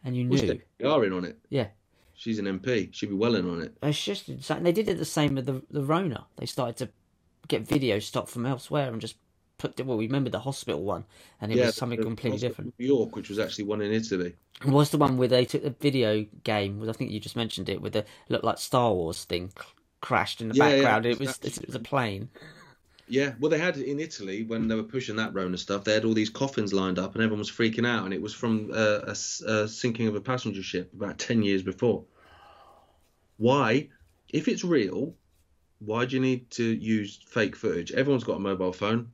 [0.04, 0.38] and you knew.
[0.38, 1.38] they are in on it.
[1.48, 1.68] Yeah.
[2.14, 2.88] She's an MP.
[2.92, 3.76] She'd be well in on it.
[3.82, 4.62] It's just insane.
[4.62, 6.26] They did it the same with the the Rona.
[6.36, 6.88] They started to
[7.48, 9.16] get videos stopped from elsewhere and just.
[9.62, 11.04] Well, we remember the hospital one,
[11.40, 12.70] and it yeah, was something completely different.
[12.78, 14.34] New York, which was actually one in Italy.
[14.64, 16.80] It was the one where they took the video game.
[16.80, 19.52] Was I think you just mentioned it with the looked like Star Wars thing
[20.00, 21.06] crashed in the Yeah, yeah, background.
[21.06, 22.30] it was it was a plane.
[23.06, 25.84] Yeah, well, they had it in Italy when they were pushing that Rona stuff.
[25.84, 28.04] They had all these coffins lined up, and everyone was freaking out.
[28.04, 31.62] And it was from uh, a, a sinking of a passenger ship about ten years
[31.62, 32.04] before.
[33.36, 33.90] Why,
[34.30, 35.18] if it's real,
[35.80, 37.92] why do you need to use fake footage?
[37.92, 39.12] Everyone's got a mobile phone.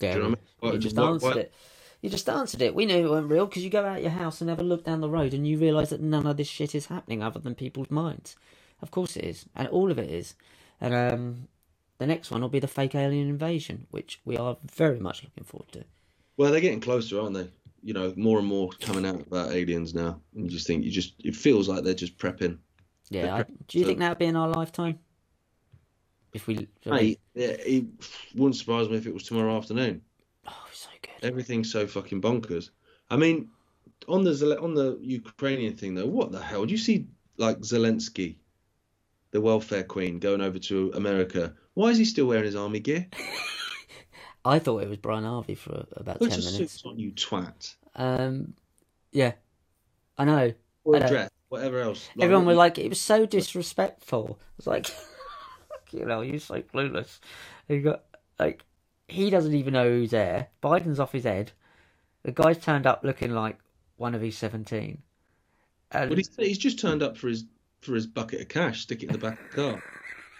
[0.00, 0.72] Do you know what I mean?
[0.74, 1.54] you just answered why- it.
[2.02, 2.74] You just answered it.
[2.74, 4.84] We knew it weren't real because you go out your house and have a look
[4.84, 7.54] down the road and you realise that none of this shit is happening other than
[7.54, 8.36] people's minds.
[8.80, 10.34] Of course it is, and all of it is.
[10.80, 11.48] And um,
[11.98, 15.44] the next one will be the fake alien invasion, which we are very much looking
[15.44, 15.84] forward to.
[16.38, 17.50] Well, they're getting closer, aren't they?
[17.82, 20.20] You know, more and more coming out about aliens now.
[20.34, 22.56] And you just think you just it feels like they're just prepping.
[23.10, 25.00] Yeah, I, do you think that'll be in our lifetime?
[26.32, 27.84] If we, Mate, yeah, it
[28.34, 30.00] wouldn't surprise me if it was tomorrow afternoon.
[30.46, 31.26] Oh, so good.
[31.28, 32.70] Everything's so fucking bonkers.
[33.10, 33.48] I mean,
[34.08, 36.64] on the on the Ukrainian thing though, what the hell?
[36.64, 37.06] Do you see
[37.36, 38.36] like Zelensky,
[39.32, 41.54] the welfare queen, going over to America?
[41.74, 43.06] Why is he still wearing his army gear?
[44.44, 46.82] I thought it was Brian Harvey for about Put ten minutes.
[46.86, 47.74] on, you twat.
[47.94, 48.54] Um,
[49.12, 49.32] yeah,
[50.16, 50.52] I know.
[50.84, 51.08] Or I know.
[51.08, 52.08] dress, whatever else.
[52.16, 54.38] Like, Everyone was like, it was so disrespectful.
[54.58, 54.86] It's like,
[55.92, 57.18] you know, you're so clueless.
[57.68, 58.04] You got
[58.38, 58.64] like,
[59.08, 60.48] he doesn't even know who's there.
[60.62, 61.52] Biden's off his head.
[62.22, 63.58] The guy's turned up looking like
[63.96, 65.02] one of his seventeen.
[65.92, 67.44] And Well, he's, he's just turned up for his
[67.80, 69.82] for his bucket of cash, stick it in the back of the car.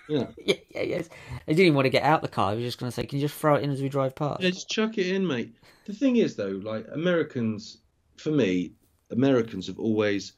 [0.09, 0.26] Yeah.
[0.44, 1.09] yeah, yeah, yes.
[1.46, 2.51] He didn't even want to get out the car.
[2.51, 4.16] He was just going to say, "Can you just throw it in as we drive
[4.16, 5.55] past?" Yeah, just chuck it in, mate.
[5.84, 7.78] The thing is, though, like Americans,
[8.16, 8.72] for me,
[9.12, 10.32] Americans have always,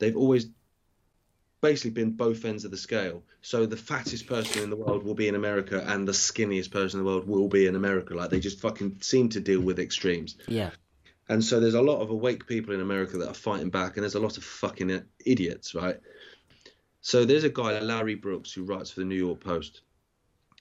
[0.00, 0.48] they've always
[1.64, 3.22] basically been both ends of the scale.
[3.40, 7.00] So the fattest person in the world will be in America, and the skinniest person
[7.00, 8.14] in the world will be in America.
[8.14, 10.36] Like they just fucking seem to deal with extremes.
[10.46, 10.72] Yeah.
[11.26, 14.02] And so there's a lot of awake people in America that are fighting back, and
[14.04, 15.98] there's a lot of fucking uh, idiots, right?
[17.00, 19.80] So there's a guy, Larry Brooks, who writes for the New York Post,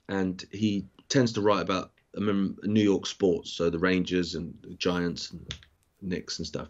[0.07, 5.31] and he tends to write about New York sports, so the Rangers and the Giants
[5.31, 5.55] and the
[6.01, 6.69] Knicks and stuff.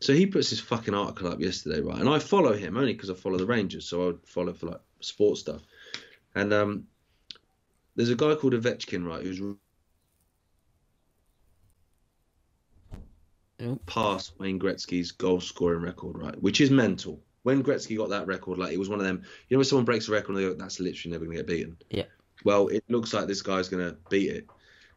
[0.00, 1.98] So he puts his fucking article up yesterday, right?
[1.98, 4.66] And I follow him only because I follow the Rangers, so I would follow for
[4.66, 5.62] like sports stuff.
[6.34, 6.84] And um,
[7.94, 9.40] there's a guy called Ovechkin, right, who's
[13.86, 16.40] past Wayne Gretzky's goal scoring record, right?
[16.42, 17.22] Which is mental.
[17.42, 19.22] When Gretzky got that record, like it was one of them.
[19.48, 21.42] You know, when someone breaks a record, and they go, "That's literally never going to
[21.42, 22.04] get beaten." Yeah.
[22.44, 24.46] Well, it looks like this guy's going to beat it,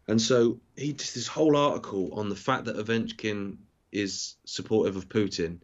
[0.08, 3.58] and so he just this whole article on the fact that Ovechkin
[3.92, 5.60] is supportive of Putin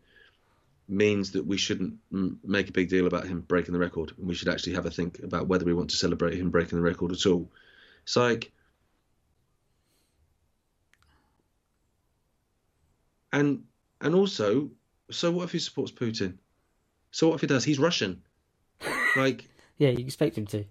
[0.88, 1.96] means that we shouldn't
[2.44, 4.92] make a big deal about him breaking the record, and we should actually have a
[4.92, 7.50] think about whether we want to celebrate him breaking the record at all.
[8.04, 8.52] It's like.
[13.34, 13.64] And
[14.00, 14.70] and also,
[15.12, 16.38] so what if he supports Putin?
[17.12, 17.64] So what if he does?
[17.64, 18.22] He's Russian.
[19.16, 20.64] Like, Yeah, you expect him to.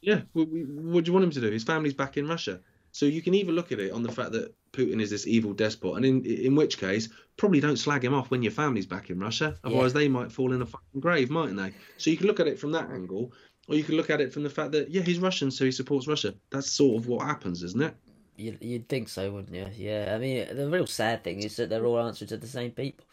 [0.00, 1.50] yeah, what, what do you want him to do?
[1.50, 2.60] His family's back in Russia.
[2.94, 5.52] So you can either look at it on the fact that Putin is this evil
[5.52, 9.10] despot, and in in which case, probably don't slag him off when your family's back
[9.10, 9.56] in Russia.
[9.64, 11.74] Otherwise, they might fall in a fucking grave, mightn't they?
[11.98, 13.32] So you can look at it from that angle,
[13.66, 15.72] or you can look at it from the fact that yeah, he's Russian, so he
[15.72, 16.34] supports Russia.
[16.50, 17.96] That's sort of what happens, isn't it?
[18.36, 19.66] You'd, you'd think so, wouldn't you?
[19.76, 20.12] Yeah.
[20.14, 23.04] I mean, the real sad thing is that they're all answering to the same people.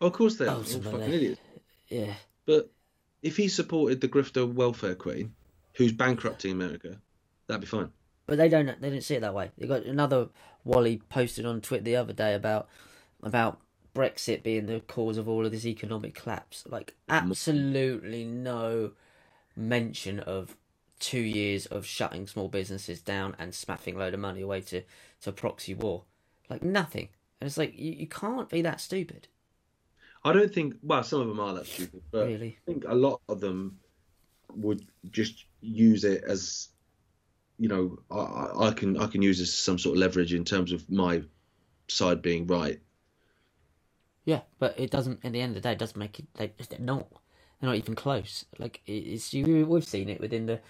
[0.00, 0.56] Oh, of course they are.
[0.56, 1.40] All fucking idiots.
[1.88, 2.14] Yeah.
[2.46, 2.68] But
[3.22, 5.34] if he supported the grifter welfare queen,
[5.74, 7.00] who's bankrupting America,
[7.46, 7.90] that'd be fine.
[8.30, 8.80] But they don't.
[8.80, 9.50] They didn't see it that way.
[9.58, 10.28] They got another
[10.62, 12.68] Wally posted on Twitter the other day about
[13.24, 13.58] about
[13.92, 16.62] Brexit being the cause of all of this economic collapse.
[16.68, 18.92] Like absolutely no
[19.56, 20.56] mention of
[21.00, 24.82] two years of shutting small businesses down and smashing a load of money away to
[25.22, 26.04] to proxy war.
[26.48, 27.08] Like nothing.
[27.40, 29.26] And it's like you, you can't be that stupid.
[30.22, 30.76] I don't think.
[30.84, 32.58] Well, some of them are that stupid, but Really?
[32.62, 33.80] I think a lot of them
[34.54, 36.68] would just use it as,
[37.60, 40.44] you know, I- I, can I can use this as some sort of leverage in
[40.44, 41.22] terms of my
[41.88, 42.80] side being right.
[44.24, 45.24] Yeah, but it doesn't.
[45.24, 46.26] At the end of the day, it doesn't make it.
[46.34, 47.06] They, they're not.
[47.60, 48.44] They're not even close.
[48.58, 49.66] Like it's you.
[49.66, 50.60] We've seen it within the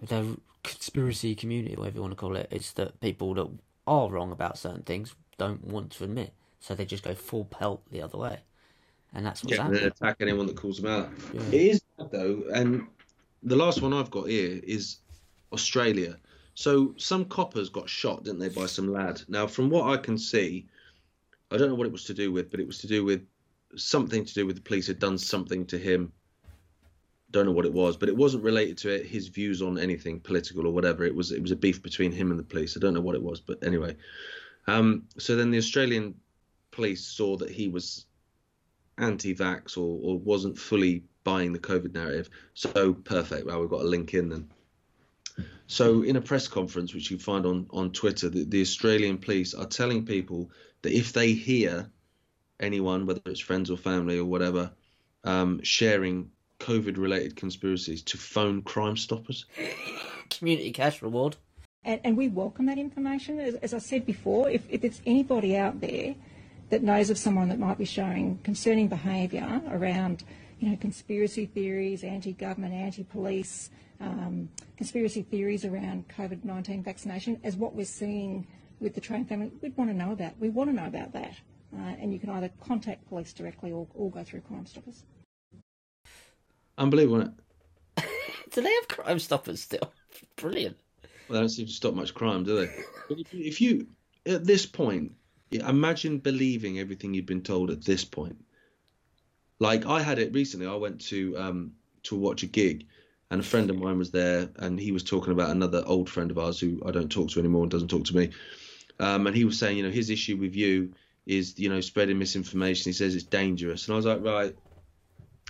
[0.00, 2.48] the conspiracy community, whatever you want to call it.
[2.50, 3.48] It's that people that
[3.86, 7.82] are wrong about certain things don't want to admit, so they just go full pelt
[7.90, 8.38] the other way,
[9.14, 9.92] and that's what's Yeah, and happening.
[9.92, 11.10] attack anyone that calls them out.
[11.34, 11.40] Yeah.
[11.52, 12.86] It is bad though, and
[13.42, 14.98] the last one I've got here is
[15.56, 16.16] Australia.
[16.54, 19.22] So some coppers got shot, didn't they, by some lad?
[19.28, 20.66] Now, from what I can see,
[21.50, 23.22] I don't know what it was to do with, but it was to do with
[23.76, 26.12] something to do with the police had done something to him.
[27.30, 30.20] Don't know what it was, but it wasn't related to it, his views on anything
[30.20, 31.04] political or whatever.
[31.04, 32.76] It was it was a beef between him and the police.
[32.76, 33.96] I don't know what it was, but anyway.
[34.66, 36.14] Um, so then the Australian
[36.70, 38.06] police saw that he was
[38.98, 42.30] anti-vax or, or wasn't fully buying the COVID narrative.
[42.54, 43.46] So perfect.
[43.46, 44.48] Well, we've got a link in then.
[45.66, 49.54] So in a press conference, which you find on on Twitter, the, the Australian police
[49.54, 50.50] are telling people
[50.82, 51.90] that if they hear
[52.60, 54.72] anyone, whether it's friends or family or whatever,
[55.24, 56.30] um, sharing
[56.60, 59.46] COVID-related conspiracies, to phone Crime Stoppers.
[60.30, 61.36] Community cash reward.
[61.84, 63.38] And, and we welcome that information.
[63.38, 66.14] As, as I said before, if, if there's anybody out there
[66.70, 70.24] that knows of someone that might be showing concerning behaviour around,
[70.58, 73.70] you know, conspiracy theories, anti-government, anti-police,
[74.00, 78.46] um, conspiracy theories around COVID-19 vaccination, as what we're seeing
[78.80, 80.38] with the Train family, we'd want to know about.
[80.38, 81.34] We want to know about that.
[81.74, 85.02] Uh, and you can either contact police directly or, or go through Crime Stoppers.
[86.78, 87.34] Unbelievable, isn't
[87.96, 88.04] it?
[88.52, 89.92] Do they have Crime Stoppers still?
[90.36, 90.76] Brilliant.
[91.28, 92.72] Well, they don't seem to stop much crime, do they?
[93.10, 93.88] If, if you,
[94.26, 95.12] at this point,
[95.50, 98.36] imagine believing everything you've been told at this point.
[99.58, 100.68] Like I had it recently.
[100.68, 101.72] I went to um,
[102.04, 102.86] to watch a gig,
[103.30, 106.30] and a friend of mine was there, and he was talking about another old friend
[106.30, 108.30] of ours who I don't talk to anymore and doesn't talk to me.
[109.00, 110.92] Um, and he was saying, you know, his issue with you
[111.26, 112.90] is, you know, spreading misinformation.
[112.90, 114.54] He says it's dangerous, and I was like, right.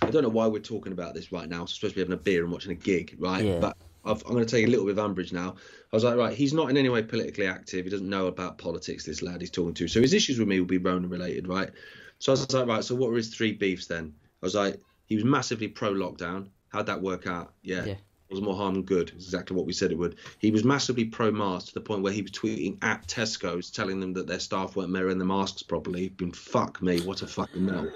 [0.03, 1.61] I don't know why we're talking about this right now.
[1.61, 3.43] We're supposed to be having a beer and watching a gig, right?
[3.43, 3.57] Yeah.
[3.59, 5.55] But I've, I'm going to take a little bit of umbrage now.
[5.91, 7.83] I was like, right, he's not in any way politically active.
[7.83, 9.87] He doesn't know about politics, this lad he's talking to.
[9.87, 11.71] So his issues with me will be Rona related, right?
[12.19, 14.13] So I was like, right, so what were his three beefs then?
[14.41, 16.49] I was like, he was massively pro lockdown.
[16.69, 17.53] How'd that work out?
[17.63, 17.85] Yeah.
[17.85, 17.95] Yeah.
[18.29, 19.09] It was more harm than good.
[19.11, 20.17] Exactly what we said it would.
[20.39, 24.01] He was massively pro mask to the point where he was tweeting at Tesco's telling
[24.01, 26.09] them that their staff weren't wearing the masks properly.
[26.09, 27.87] Been fuck me, what a fucking melt.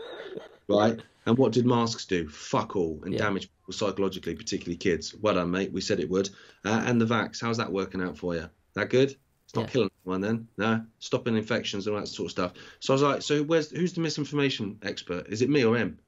[0.69, 0.99] Right?
[1.25, 2.29] And what did masks do?
[2.29, 3.19] Fuck all and Yeah.
[3.19, 5.13] damage people psychologically, particularly kids.
[5.13, 5.73] Well done, mate.
[5.73, 6.29] We said it would.
[6.63, 8.49] Uh, and the vax, how's that working out for you?
[8.75, 9.13] That good?
[9.43, 9.67] It's not Yeah.
[9.67, 10.47] killing anyone then.
[10.57, 12.53] No, stopping infections and all that sort of stuff.
[12.79, 15.27] So I was like, so where's who's the misinformation expert?
[15.27, 15.99] Is it me or him?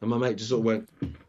[0.00, 0.88] And my mate just sort of went,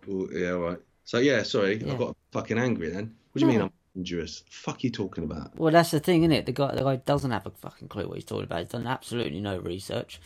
[0.10, 0.80] oh, yeah, all right.
[1.04, 1.94] So yeah, sorry, Yeah.
[1.94, 3.16] I got fucking angry then.
[3.32, 4.44] What do you mean I'm dangerous?
[4.50, 5.58] Fuck you talking about?
[5.58, 6.46] Well, that's the thing, isn't it?
[6.46, 8.60] The guy, the guy doesn't have a fucking clue what he's talking about.
[8.60, 10.20] He's done absolutely no research.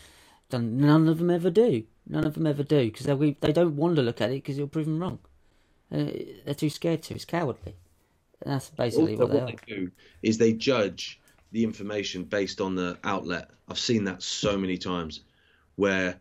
[0.49, 1.83] Done none of them ever do.
[2.07, 4.57] None of them ever do because they they don't want to look at it because
[4.57, 5.19] he'll prove them wrong.
[5.91, 6.05] Uh,
[6.45, 7.13] they're too scared to.
[7.13, 7.75] It's cowardly.
[8.41, 9.91] And that's basically Also, what they what they do
[10.23, 11.21] is they judge
[11.51, 13.49] the information based on the outlet.
[13.67, 15.21] I've seen that so many times,
[15.75, 16.19] where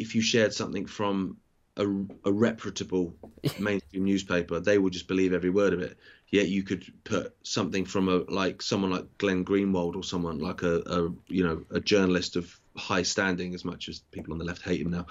[0.00, 1.36] if you shared something from
[1.76, 1.86] a,
[2.24, 3.14] a reputable
[3.58, 5.96] mainstream newspaper, they would just believe every word of it.
[6.30, 10.62] Yet you could put something from a like someone like Glenn Greenwald or someone like
[10.62, 14.44] a, a you know a journalist of high standing, as much as people on the
[14.44, 15.06] left hate him now,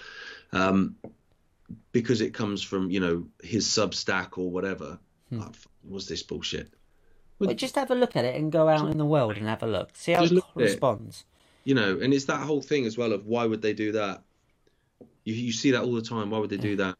[0.53, 0.95] um,
[1.91, 4.97] because it comes from you know his Substack or whatever.
[5.29, 5.41] Hmm.
[5.83, 6.73] What's this bullshit?
[7.37, 9.63] Well, just have a look at it and go out in the world and have
[9.63, 9.89] a look.
[9.93, 10.61] See how Just it look it.
[10.63, 11.25] responds.
[11.63, 14.23] you know and it's that whole thing as well of why would they do that
[15.29, 16.29] you, you see that all the time.
[16.29, 16.95] Why would they do that?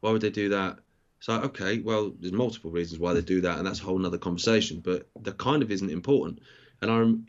[0.00, 0.78] Why would they do that?
[1.20, 4.18] So okay well there's multiple reasons why they do that and that's a whole nother
[4.18, 6.40] conversation but that kind of isn't important.
[6.82, 7.26] And i rem-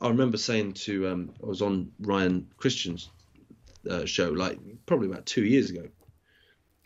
[0.00, 3.10] i remember saying to um i was on ryan christian's
[3.88, 5.86] uh, show like probably about two years ago.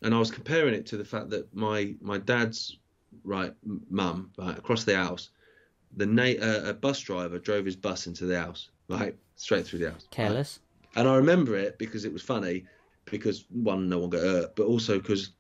[0.03, 2.77] And i was comparing it to the fact that my my dad's
[3.25, 3.55] right
[3.89, 5.31] mum right across the house
[5.97, 9.79] the na- uh, a bus driver drove his bus into the house, right, straight through
[9.81, 10.07] the house.
[10.11, 10.61] Careless.
[10.95, 12.65] And I remember it because it was funny,
[13.11, 15.31] because one, no one got hurt, but also because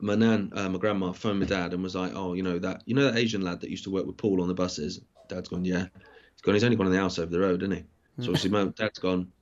[0.00, 2.82] my nan, uh, my grandma, phoned my dad and was like, "Oh, you know that,
[2.86, 5.48] you know that Asian lad that used to work with Paul on the buses." Dad's
[5.48, 6.54] gone, "Yeah." He's gone.
[6.54, 7.84] He's only gone in the house over the road, isn't he?
[8.18, 9.32] So obviously, my dad's gone.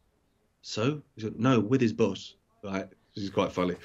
[0.62, 2.88] So he's gone, no, with his bus, right?
[3.14, 3.76] This is quite funny.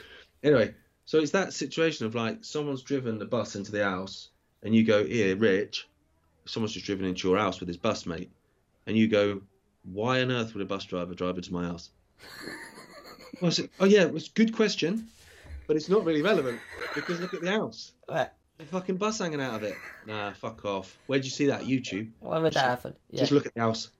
[0.43, 0.73] Anyway,
[1.05, 4.29] so it's that situation of like someone's driven the bus into the house,
[4.63, 5.87] and you go, "Here, Rich."
[6.45, 8.31] Someone's just driven into your house with his bus mate,
[8.87, 9.41] and you go,
[9.83, 11.91] "Why on earth would a bus driver drive into my house?"
[13.41, 15.07] Well, I said, "Oh yeah, it's a good question,
[15.67, 16.59] but it's not really relevant
[16.95, 17.93] because look at the house.
[18.09, 18.29] Right.
[18.57, 19.75] The fucking bus hanging out of it.
[20.05, 20.97] Nah, fuck off.
[21.07, 21.61] Where'd you see that?
[21.61, 22.09] YouTube.
[22.19, 22.93] Why would that happen?
[23.09, 23.19] Yeah.
[23.21, 23.91] Just look at the house.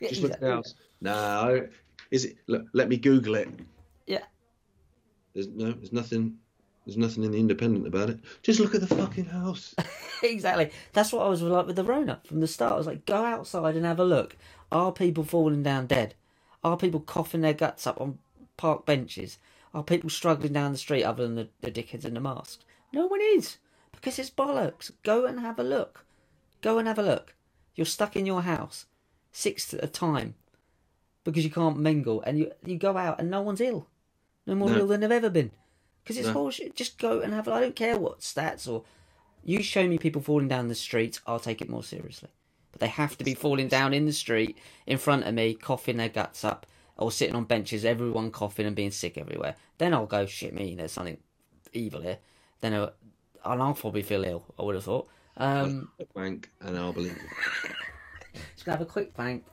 [0.00, 0.74] Yeah, Just look at the house.
[1.00, 1.62] Nah, I
[2.10, 2.36] is it?
[2.46, 3.48] Look, let me Google it.
[4.06, 4.24] Yeah.
[5.34, 6.38] There's no, there's nothing,
[6.84, 8.18] there's nothing in the Independent about it.
[8.42, 9.74] Just look at the fucking house.
[10.22, 10.70] exactly.
[10.92, 12.72] That's what I was like with the Rona from the start.
[12.72, 14.36] I was like, go outside and have a look.
[14.72, 16.14] Are people falling down dead?
[16.64, 18.18] Are people coughing their guts up on
[18.60, 19.38] park benches?
[19.72, 22.64] Are people struggling down the street other than the, the dickheads in the masks?
[22.92, 23.56] No one is.
[23.92, 24.90] Because it's bollocks.
[25.02, 26.04] Go and have a look.
[26.60, 27.34] Go and have a look.
[27.74, 28.84] You're stuck in your house,
[29.32, 30.34] six at a time,
[31.24, 33.86] because you can't mingle, and you you go out and no one's ill.
[34.46, 34.78] No more No.
[34.78, 35.52] ill than they've ever been.
[36.02, 36.34] Because it's No.
[36.34, 36.76] bullshit.
[36.76, 37.48] Just go and have.
[37.48, 38.84] a I don't care what stats or
[39.42, 42.28] you show me people falling down the street, I'll take it more seriously.
[42.72, 45.96] But they have to be falling down in the street in front of me, coughing
[45.96, 46.66] their guts up,
[47.00, 49.56] or sitting on benches, everyone coughing and being sick everywhere.
[49.78, 51.16] Then I'll go, shit me, there's something
[51.72, 52.18] evil here.
[52.60, 52.92] Then I'll,
[53.44, 54.44] I'll probably feel ill.
[54.58, 55.08] I would have thought.
[55.36, 57.72] Um, wank, and I'll believe it.
[58.54, 59.44] just gonna have a quick wank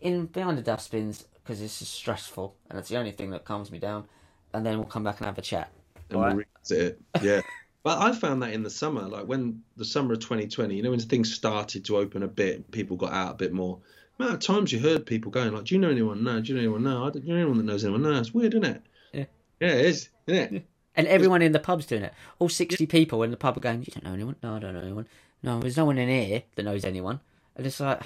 [0.00, 3.70] in behind the dustbins because this is stressful and it's the only thing that calms
[3.70, 4.04] me down.
[4.52, 5.70] And then we'll come back and have a chat.
[6.10, 7.22] and All we'll revisit it.
[7.22, 7.40] Yeah.
[7.82, 10.90] but I found that in the summer, like when the summer of 2020, you know,
[10.90, 13.78] when things started to open a bit, people got out a bit more.
[14.20, 16.22] Amount of times you heard people going like, "Do you know anyone?
[16.24, 16.40] No.
[16.40, 16.82] Do you know anyone?
[16.82, 17.04] No.
[17.06, 18.02] I don't, do you know anyone that knows anyone?
[18.02, 18.82] No." It's weird, isn't it?
[19.12, 19.24] Yeah.
[19.60, 20.66] Yeah, it is, isn't it?
[20.96, 22.12] And everyone in the pub's doing it.
[22.38, 24.36] All 60 people in the pub are going, You don't know anyone?
[24.42, 25.06] No, I don't know anyone.
[25.42, 27.20] No, there's no one in here that knows anyone.
[27.56, 28.02] And it's like,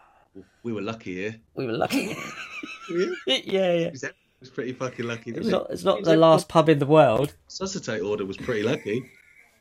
[0.62, 1.36] We were lucky here.
[1.54, 2.08] we were lucky.
[2.90, 3.86] yeah, yeah, yeah.
[3.88, 5.30] It was pretty fucking lucky.
[5.30, 5.66] It's it?
[5.70, 7.34] it's not It the was- last pub in the world.
[7.48, 9.08] Suscitate order was pretty lucky.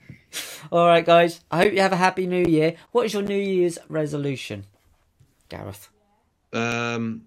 [0.71, 1.41] All right, guys.
[1.51, 2.75] I hope you have a happy new year.
[2.91, 4.65] What is your New Year's resolution,
[5.49, 5.89] Gareth?
[6.53, 7.23] Um,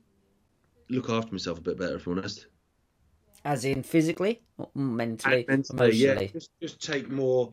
[0.89, 2.47] look after myself a bit better, if I'm honest.
[3.45, 4.43] As in physically,
[4.75, 7.53] mentally, And mentally, yeah, just, just take more,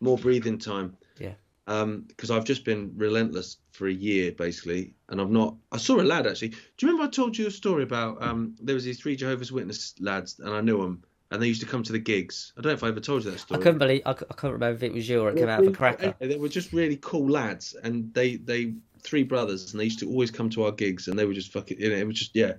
[0.00, 0.96] more breathing time.
[1.18, 1.34] Yeah.
[1.68, 5.56] Um, because I've just been relentless for a year basically, and I've not.
[5.72, 6.50] I saw a lad actually.
[6.50, 8.54] Do you remember I told you a story about um?
[8.60, 11.66] There was these three Jehovah's Witness lads, and I knew them, and they used to
[11.66, 12.52] come to the gigs.
[12.56, 13.60] I don't know if I ever told you that story.
[13.60, 14.02] I couldn't believe.
[14.06, 16.14] I, I couldn't remember if it was you or it came out of a cracker.
[16.20, 18.74] They were just really cool lads, and they they
[19.06, 21.52] three brothers, and they used to always come to our gigs, and they were just
[21.52, 21.80] fucking.
[21.80, 22.54] You know, it was just yeah,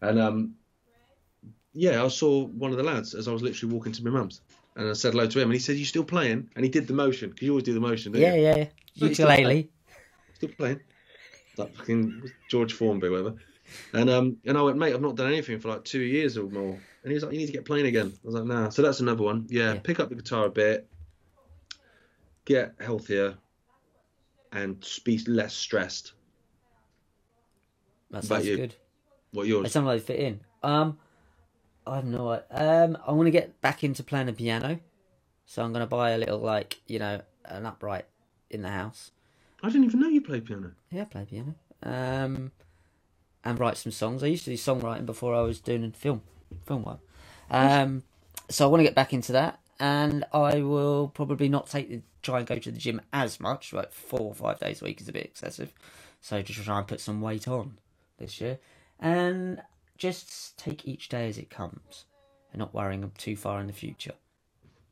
[0.00, 0.54] and um,
[1.72, 4.40] yeah, I saw one of the lads as I was literally walking to my mum's,
[4.76, 6.86] and I said hello to him, and he said, "You still playing?" And he did
[6.86, 8.42] the motion because you always do the motion, Yeah, you?
[8.42, 8.64] yeah, yeah.
[8.94, 9.44] He's still Ukulele.
[9.44, 9.68] playing.
[10.34, 10.80] Still playing.
[11.56, 13.34] Like fucking George Formby, whatever.
[13.92, 16.48] And um, and I went, mate, I've not done anything for like two years or
[16.48, 16.78] more.
[17.02, 18.12] And he was like, you need to get playing again.
[18.12, 18.68] I was like, nah.
[18.68, 19.46] So that's another one.
[19.48, 20.88] Yeah, pick up the guitar a bit,
[22.44, 23.36] get healthier,
[24.52, 26.12] and be less stressed.
[28.10, 28.56] That sounds you?
[28.56, 28.74] good.
[29.32, 29.64] What yours?
[29.64, 30.40] They sound like fit in.
[30.62, 30.98] Um,
[31.86, 32.44] I have no idea.
[32.50, 34.78] Um, I want to get back into playing the piano,
[35.46, 38.04] so I'm gonna buy a little like you know an upright
[38.50, 39.10] in the house.
[39.62, 40.72] I didn't even know you played piano.
[40.90, 41.54] Yeah, I play piano.
[41.82, 42.52] Um,
[43.44, 44.22] and write some songs.
[44.22, 46.22] I used to do songwriting before I was doing film,
[46.66, 47.00] film work.
[47.50, 48.02] Um,
[48.48, 52.02] so I want to get back into that, and I will probably not take the
[52.22, 53.72] try and go to the gym as much.
[53.72, 55.72] Like four or five days a week is a bit excessive.
[56.20, 57.78] So just try and put some weight on
[58.18, 58.58] this year,
[59.00, 59.60] and
[59.98, 62.04] just take each day as it comes,
[62.52, 64.12] and not worrying too far in the future.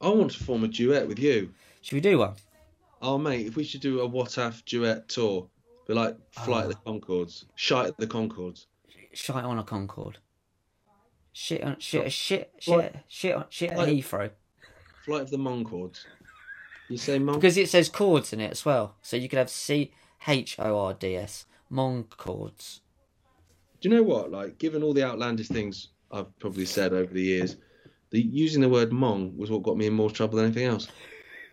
[0.01, 1.53] I want to form a duet with you.
[1.83, 2.35] Should we do one?
[3.03, 5.49] Oh, mate, if we should do a What If duet tour,
[5.87, 6.93] be like Flight of the oh.
[6.93, 8.67] Concords, Shite at the Concords.
[9.13, 10.19] Shite on a Concorde.
[11.33, 14.31] Shit on shit shit shit Like- shit on shit at Heathrow.
[15.05, 16.05] Flight of the Moncords.
[16.91, 17.19] You say?
[17.19, 18.97] Because it says chords in it as well.
[19.01, 19.93] So you could have C
[20.27, 21.47] H O R D S.
[21.71, 22.81] Mon chords.
[23.81, 24.33] Do you know what?
[24.33, 27.57] Like, given all the outlandish things I've probably said over the years,
[28.11, 30.89] the using the word "mong" was what got me in more trouble than anything else.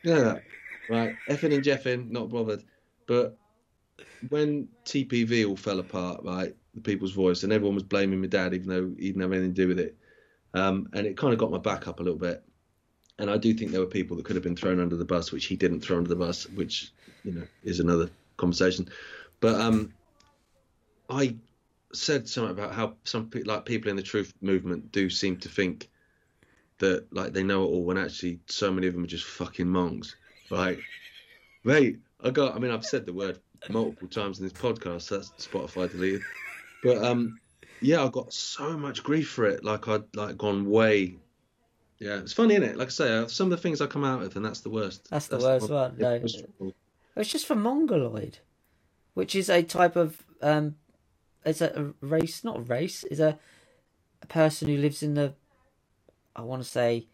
[0.04, 0.44] You know that,
[0.90, 1.16] right?
[1.30, 2.64] Effin and Jeffin, not bothered.
[3.06, 3.38] But
[4.30, 8.56] when TPV all fell apart, right, the People's Voice, and everyone was blaming my dad,
[8.56, 9.96] even though he didn't have anything to do with it,
[10.56, 12.44] um, and it kind of got my back up a little bit.
[13.20, 15.32] And I do think there were people that could have been thrown under the bus,
[15.32, 16.92] which he didn't throw under the bus, which
[17.24, 18.88] you know is another conversation.
[19.40, 19.94] But um,
[21.10, 21.36] I
[21.94, 25.50] said something about how some pe- like people in the truth movement do seem to
[25.50, 25.90] think
[26.78, 29.68] that like they know it all when actually so many of them are just fucking
[29.68, 30.16] monks.
[30.50, 30.80] Like,
[31.64, 32.56] mate, I got.
[32.56, 33.40] I mean, I've said the word
[33.70, 35.04] multiple times in this podcast.
[35.04, 36.22] So that's Spotify deleted.
[36.84, 37.40] But um,
[37.82, 39.64] yeah, I got so much grief for it.
[39.64, 41.16] Like I'd like gone way.
[42.00, 42.78] Yeah, it's funny, isn't it?
[42.78, 44.70] Like I say, uh, some of the things I come out with, and that's the
[44.70, 45.10] worst.
[45.10, 45.96] That's the worst one.
[45.98, 46.22] No.
[47.16, 48.38] It's just for mongoloid,
[49.16, 50.76] which is a type of um,
[51.44, 53.40] it's a, race, not a race, is a
[54.22, 55.34] a person who lives in the,
[56.36, 57.08] I want to say,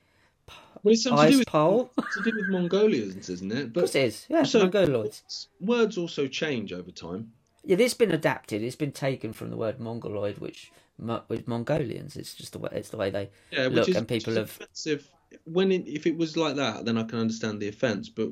[0.82, 1.92] Well, it's something to ice do with pole.
[1.98, 3.74] it's to do with Mongolians, isn't it?
[3.74, 4.26] But Of course it is.
[4.30, 5.48] Yeah, so- mongoloids.
[5.60, 7.32] Words also change over time.
[7.66, 8.62] Yeah, this has been adapted.
[8.62, 12.16] It's been taken from the word mongoloid, which mo- with Mongolians.
[12.16, 14.46] It's just the way it's the way they Yeah, which look, is, and people have
[14.46, 15.10] offensive.
[15.46, 18.10] When it, if it was like that, then I can understand the offence.
[18.10, 18.30] But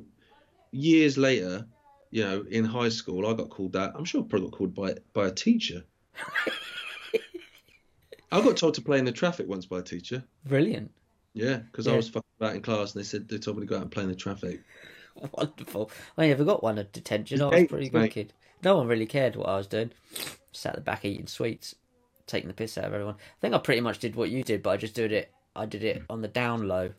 [0.71, 1.65] years later,
[2.11, 3.93] you know, in high school, I got called that.
[3.95, 5.83] I'm sure I probably got called by by a teacher.
[8.33, 10.23] I got told to play in the traffic once by a teacher.
[10.45, 10.91] brilliant.
[11.33, 13.67] Yeah, because I was fucking about in class, and they said they told me to
[13.67, 14.61] go out and play in the traffic.
[15.33, 15.91] Wonderful.
[16.17, 17.41] I never got one at detention.
[17.41, 18.33] I was pretty wicked.
[18.63, 19.91] No one really cared what I was doing.
[20.51, 21.75] Sat at the back eating sweets,
[22.31, 23.15] taking the piss out of everyone.
[23.15, 25.31] I think I pretty much did what you did, but I just did it.
[25.55, 26.91] I did it on the down low.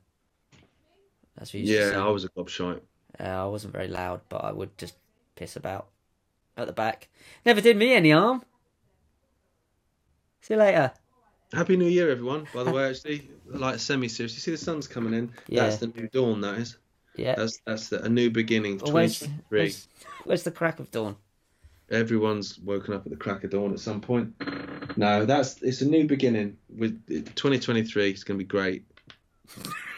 [1.36, 1.78] That's what you.
[1.78, 2.80] Yeah, I was a gobshite.
[3.18, 4.94] Uh, I wasn't very loud, but I would just
[5.36, 5.88] piss about
[6.56, 7.08] at the back.
[7.44, 8.42] Never did me any harm.
[10.42, 10.92] See you later.
[11.52, 12.46] Happy New Year, everyone.
[12.54, 14.34] By the way, actually, like semi serious.
[14.34, 15.32] You see the sun's coming in.
[15.48, 15.64] Yeah.
[15.64, 16.40] That's the new dawn.
[16.40, 16.78] That is.
[17.16, 17.34] Yeah.
[17.34, 18.78] That's that's the, a new beginning.
[18.78, 19.86] Well, where's, where's,
[20.24, 21.16] where's the crack of dawn?
[21.92, 24.34] Everyone's woken up at the crack of dawn at some point.
[24.96, 26.56] No, that's it's a new beginning.
[26.74, 28.84] With 2023, it's going to be great.